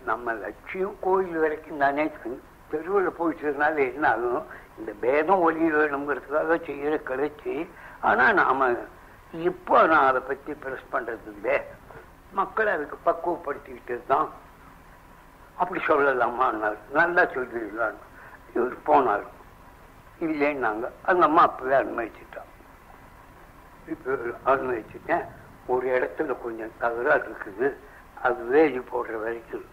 நம்ம 0.05 0.33
லட்சியம் 0.33 0.95
கோயில் 1.01 1.37
வரைக்கும் 1.37 1.77
தானே 1.77 2.05
தெருவில் 2.71 3.17
போயிட்டதுனால 3.19 3.75
என்ன 3.91 4.09
ஆகும் 4.09 4.45
இந்த 4.77 4.91
பேதம் 5.01 5.43
ஒளி 5.47 5.65
வேணுங்கிறதுக்காக 5.71 6.57
செய்யற 6.67 6.93
கிடைச்சி 7.09 7.55
ஆனா 7.99 8.25
நாம 8.31 8.69
இப்போ 9.47 9.87
நான் 9.87 10.07
அதை 10.07 10.21
பத்தி 10.21 10.51
பிரஸ் 10.53 10.91
பண்றது 10.91 11.27
இல்லை. 11.33 11.57
மக்களை 12.31 12.71
அதுக்கு 12.73 12.97
பக்குவப்படுத்திக்கிட்டு 13.05 13.95
தான். 14.07 14.29
அப்படி 15.55 15.79
சொல்லலாமான்னார் 15.87 16.79
நல்லா 16.91 17.23
சொல்லிடலான்னு 17.35 18.07
இவர் 18.55 18.75
போனார். 18.85 19.25
இல்லைன்னாங்க 20.19 20.87
அந்த 21.01 21.23
அம்மா 21.25 21.41
அப்பவே 21.41 21.75
அனுமதிச்சுட்டான். 21.75 22.49
இப்போ 23.87 24.11
அனுமதிச்சுட்டேன். 24.45 25.25
ஒரு 25.65 25.87
இடத்துல 25.97 26.35
கொஞ்சம் 26.43 26.75
தகராறு 26.77 27.25
இருக்குது. 27.31 27.69
அது 28.23 28.43
வேலி 28.43 28.79
போடுற 28.79 29.19
வரைக்கும். 29.19 29.65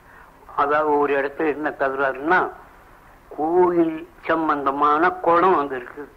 அதாவது 0.57 0.99
ஒரு 0.99 1.13
இடத்துல 1.21 1.47
என்ன 1.47 1.71
தகராறுன்னா 1.71 2.51
கோயில் 3.37 4.09
சம்பந்தமான 4.25 5.11
குளம் 5.11 5.59
அங்க 5.59 5.77
இருக்கு. 5.77 6.13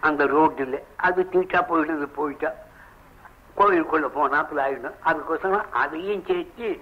அந்த 0.00 0.26
ரோட்டில். 0.26 0.82
அது 0.96 1.28
தீட்டா 1.32 1.60
போயிடுது 1.68 2.06
போயிட்டா. 2.06 2.50
கோயிலுக்குள்ள 3.56 4.06
போனாப்புல 4.16 4.62
ஆயிடும். 4.66 4.96
அதுக்கோசரம் 5.04 5.70
அதையும் 5.70 6.24
சேர்த்து 6.26 6.80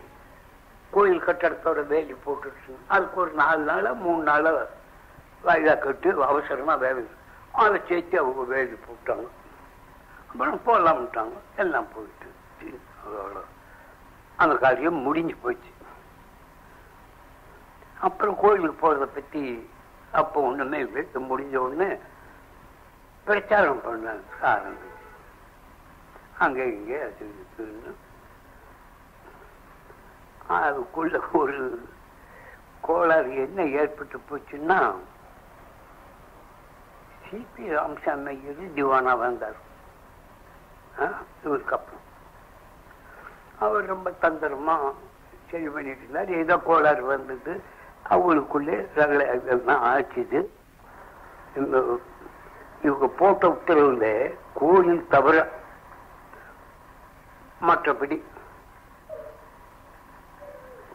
கோயில் 0.91 1.23
கட்டடத்தோட 1.23 1.87
வேலி 1.87 2.15
போட்டுருச்சு 2.27 2.73
அதுக்கு 2.87 3.21
ஒரு 3.21 3.31
நாலு 3.31 3.63
நாளா 3.63 3.93
மூணு 3.93 4.23
நாளா 4.23 4.51
வாயிலா 5.45 5.79
கட்டு 5.79 6.25
அவசரமா 6.25 6.75
வேலை 6.75 7.05
அதை 7.53 7.81
சேர்த்து 7.89 8.19
அவங்க 8.19 8.43
வேலி 8.43 8.77
போட்டாங்க. 8.87 9.27
அப்புறம் 10.31 10.61
போடலாம்ட்டாங்க 10.67 11.37
எல்லாம் 11.57 11.87
போயிட்டு. 11.95 12.29
அவ்வளோ 13.07 13.43
அந்த 14.37 14.55
காரியம் 14.57 15.05
முடிஞ்சு 15.07 15.37
போச்சு. 15.43 15.71
அப்புறம் 18.07 18.41
கோயிலுக்கு 18.41 18.77
போறத 18.81 19.05
பத்தி 19.15 19.43
அப்போ 20.21 20.41
ஒண்ணுமே 20.49 20.79
இல்லை 20.79 21.07
முடிஞ்ச 21.15 21.55
உடனே 21.67 21.91
பிரச்சாரம் 23.25 23.83
பண்ண 23.85 24.17
ஆரம்பிச்சு. 24.43 24.91
அங்க 26.39 26.65
இங்கே 26.65 27.01
அதுக்குள்ள 30.59 31.21
ஒரு 31.33 31.59
கோளாறு 32.81 33.35
என்ன 33.45 33.65
ஏற்பட்டு 33.81 34.21
போச்சுன்னா 34.29 34.79
சிபி 37.27 37.65
ராமசாமி 37.75 38.29
ஐயர் 38.35 38.75
திவானா 38.77 39.19
வந்தார். 39.19 39.61
இவருக்கு 41.45 41.75
அப்புறம். 41.77 42.04
அவர் 43.65 43.93
ரொம்ப 43.95 44.09
தந்திரமா 44.23 44.75
சரி 45.51 45.69
பண்ணிட்டு 45.75 46.03
இருந்தார் 46.03 46.31
ஏதோ 46.43 46.57
கோளாறு 46.67 47.03
வந்தது. 47.13 47.53
அவங்களுக்குள்ளே 48.13 48.77
ரகளை 48.99 49.27
ஆச்சுது. 49.91 50.41
இவங்க 52.87 53.07
போட்ட 53.21 53.49
உத்தரவுல 53.57 54.07
கோயில் 54.61 55.05
தவிர 55.15 55.37
மற்றபடி 57.69 58.17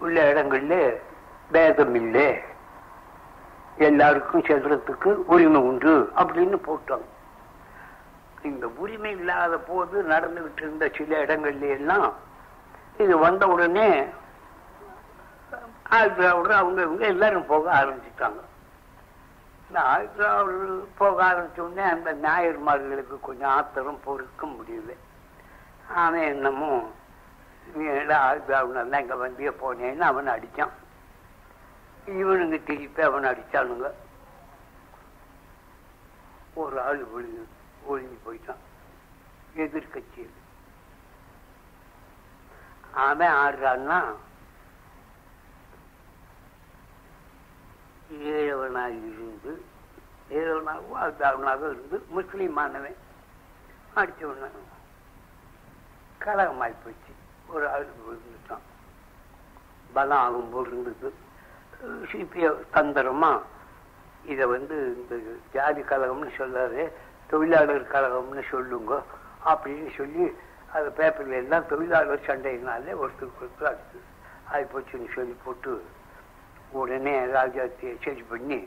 உள்ள 0.03 0.17
இடங்கள்ல 0.31 0.75
பேதம் 1.53 1.95
இல்லை. 2.01 2.27
எல்லாருக்கும் 3.87 4.47
செல்றதுக்கு 4.49 5.09
உரிமை 5.33 5.61
உண்டு 5.69 5.93
அப்படின்னு 6.21 6.57
போட்டாங்க. 6.67 7.07
இந்த 8.49 8.65
உரிமை 8.83 9.11
இல்லாத 9.17 9.53
போது 9.69 9.95
நடந்துகிட்டு 10.13 10.61
இருந்த 10.65 10.85
சில 10.97 11.11
இடங்கள்ல 11.25 11.69
எல்லாம் 11.77 12.09
இது 13.03 13.17
வந்த 13.17 13.43
உடனே 13.47 13.89
ஆழ்வாவோட 15.97 16.51
அவங்க 16.61 16.79
இவங்க 16.81 17.05
எல்லாரும் 17.13 17.45
போக 17.51 17.65
ஆரம்பிச்சுட்டாங்க. 17.79 18.41
இந்த 19.67 19.79
ஆழ்வாவோடு 19.91 20.75
போக 21.01 21.17
ஆரம்பிச்ச 21.29 21.59
உடனே 21.65 21.85
அந்த 21.95 22.09
ஞாயிறுமார்களுக்கு 22.25 23.17
கொஞ்சம் 23.27 23.53
ஆத்திரம் 23.57 24.03
பொறுக்க 24.07 24.47
முடியல. 24.47 24.93
அவன் 26.03 26.27
என்னமோ 26.33 26.71
நீ 27.75 27.85
அவனெல்லாம் 27.87 29.01
இங்க 29.03 29.15
வண்டியை 29.23 29.53
போனேன்னு 29.61 30.05
அவன் 30.11 30.33
அடிச்சான். 30.35 30.75
இவனுங்க 32.21 32.59
திருப்பி 32.67 33.01
அவன் 33.07 33.29
அடித்தானுங்க 33.31 33.89
ஒரு 36.61 36.77
ஆள் 36.81 37.01
ஒழுங்கு 37.15 37.43
ஒழுங்கி 37.85 38.17
போயிட்டான். 38.25 38.63
எதிர்கட்சியில். 39.63 40.37
அவன் 42.93 43.29
ஆடுறான்னா? 43.29 44.03
ஏழவனாக 48.13 48.87
இருந்து 48.87 49.65
ஏழவனாகவோ 50.29 50.95
அதாவனாக 50.95 51.57
இருந்து 51.57 52.05
முஸ்லீமானவன். 52.15 52.95
அடிச்சவன 53.95 54.49
கலகமாய் 56.19 56.75
போச்சு. 56.83 57.13
ஒரு 57.47 57.69
ஆள் 57.69 57.85
விழுந்துட்டான். 57.85 58.57
பலம் 59.93 60.17
ஆகும் 60.17 60.49
போல் 60.49 60.67
இருந்தது. 60.67 61.13
சிபிய 61.83 62.63
தந்திரமா? 62.73 63.41
இதை 64.25 64.45
வந்து 64.45 65.07
இந்த 65.09 65.31
ஜாதி 65.53 65.81
கழகம்னு 65.81 66.29
சொல்லாது 66.37 66.91
தொழிலாளர் 67.27 67.91
கழகம்னு 67.91 68.43
சொல்லுங்க 68.49 69.03
அப்படின்னு 69.45 69.95
சொல்லி 69.97 70.31
அது 70.75 70.87
பேப்பர்ல 70.97 71.39
எல்லாம் 71.43 71.69
தொழிலாளர் 71.69 72.27
சண்டையினாலே 72.27 72.93
ஒருத்தருக்கு 73.01 73.43
ஒருத்தர் 73.45 73.71
அது 73.71 73.99
ஆகி 74.51 74.65
போச்சுன்னு 74.73 75.09
சொல்லி 75.15 75.35
போட்டு 75.45 75.71
உடனே 76.79 77.13
ராஜாத்தியை 77.37 77.93
சரி 78.05 78.23
பண்ணி 78.31 78.59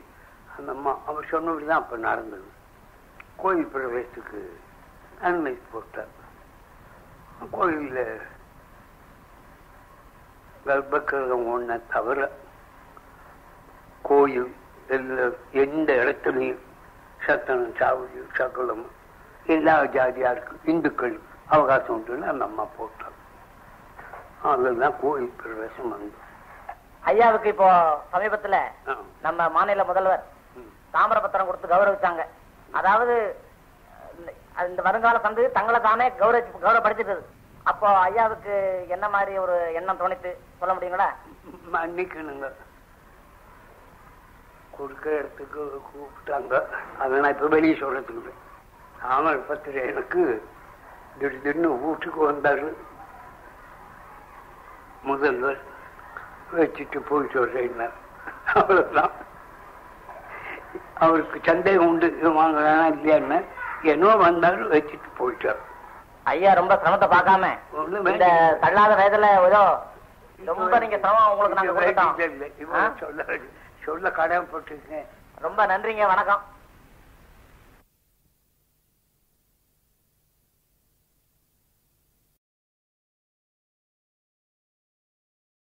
அந்த 0.55 0.69
அம்மா 0.71 0.91
அவர் 1.05 1.29
சொன்னபடி 1.31 1.65
தான் 1.65 1.81
அப்போ 1.83 1.97
நடந்தது. 2.07 2.49
கோயில் 3.41 3.71
பிரவேசத்துக்கு 3.73 4.41
அனுமதி 5.27 5.59
போட்டார். 5.71 6.11
கோயிலில் 7.51 8.21
கர்ப்பகிரகம் 10.65 11.47
ஒன்றை 11.53 11.77
தவிர 11.93 12.19
கோயில் 14.09 14.51
எல்லா 14.87 15.25
எந்த 15.63 15.89
இடத்துலையும் 16.01 16.61
சத்தனம் 17.25 17.75
சாவடி 17.79 18.21
சகலம் 18.39 18.85
எல்லா 19.45 19.75
ஜாதியாருக்கும் 19.95 20.63
இந்துக்களுக்கு 20.71 21.32
அவகாசம் 21.47 21.99
உண்டுன்னு 21.99 22.27
அந்த 22.27 22.45
அம்மா 22.45 22.65
போட்டார் 22.77 23.21
அதுதான் 24.43 24.95
கோயில் 25.01 25.33
பிரவேசம் 25.43 25.89
வந்து 25.89 26.13
ஐயாவுக்கு 26.99 27.49
இப்போ 27.49 27.99
சமீபத்துல. 28.13 28.57
நம்ம 29.21 29.49
மாநில 29.49 29.83
முதல்வர். 29.83 30.23
தாமிரபத்திரம் 30.93 31.45
கொடுத்து 31.45 31.67
கௌரவிச்சாங்க. 31.67 32.25
அதாவது 32.71 33.35
இந்த- 34.17 34.81
வருங்கால 34.81 35.17
சந்து 35.17 35.51
தங்களை 35.51 35.81
தானே 35.81 36.15
கௌரவ 36.15 36.47
கௌரவப்படுத்திட்டது 36.61 37.21
அப்போ 37.63 37.89
ஐயாவுக்கு 37.89 38.85
என்ன 38.87 39.09
மாதிரி 39.09 39.37
ஒரு 39.37 39.71
எண்ணம் 39.73 39.99
தோணித்து 39.99 40.35
சொல்ல 40.59 40.75
முடியுங்களா? 40.75 41.05
மன்னிக்கணுங்க. 41.73 42.51
கொடுக்கிற 44.77 45.15
இடத்துக்கு 45.15 45.81
கூப்பிட்டாங்க. 45.85 46.63
அதை 46.99 47.19
நான் 47.19 47.31
இப்ப 47.31 47.47
வெளியே 47.47 47.73
சொல்றதுக்கு 47.73 48.33
பத்திர 49.47 49.81
எனக்கு 49.85 50.47
திடீர்னு 51.15 51.69
வீட்டுக்கு 51.81 52.21
வந்தாரு 52.25 52.67
முதல்வர் 55.03 55.61
வச்சுட்டு 56.53 56.99
போயிட்டு 57.07 57.37
வர்றேன்னார் 57.41 57.95
அவ்வளவுதான் 58.53 59.13
அவருக்கு 60.97 61.37
சந்தேகம் 61.47 61.87
உண்டு 61.87 62.07
வாங்க 62.37 62.57
வேணாம் 62.61 62.91
இல்லையான்னு 62.93 63.39
என்னவோ 63.91 64.13
வந்தாரு 64.23 64.63
வச்சுட்டு 64.73 65.09
போயிட்டார் 65.17 65.61
ஐயா 66.25 66.51
ரொம்ப 66.53 66.73
சிரமத்தை 66.75 67.07
பார்க்காம. 67.09 67.45
இந்த. 68.09 68.27
தள்ளாத 68.61 68.91
வயதுல 68.99 69.29
ஏதோ 69.47 69.63
ரொம்ப 70.39 70.75
நீங்க 70.79 70.97
சிரமம் 70.97 71.31
உங்களுக்கு 71.31 71.57
நாங்க 71.59 71.73
சொல்ல 73.01 73.23
சொல்ல 73.85 74.09
கடமைப்பட்டிருக்கேன் 74.11 75.07
ரொம்ப 75.37 75.61
நன்றிங்க 75.65 76.05
வணக்கம். 76.07 76.41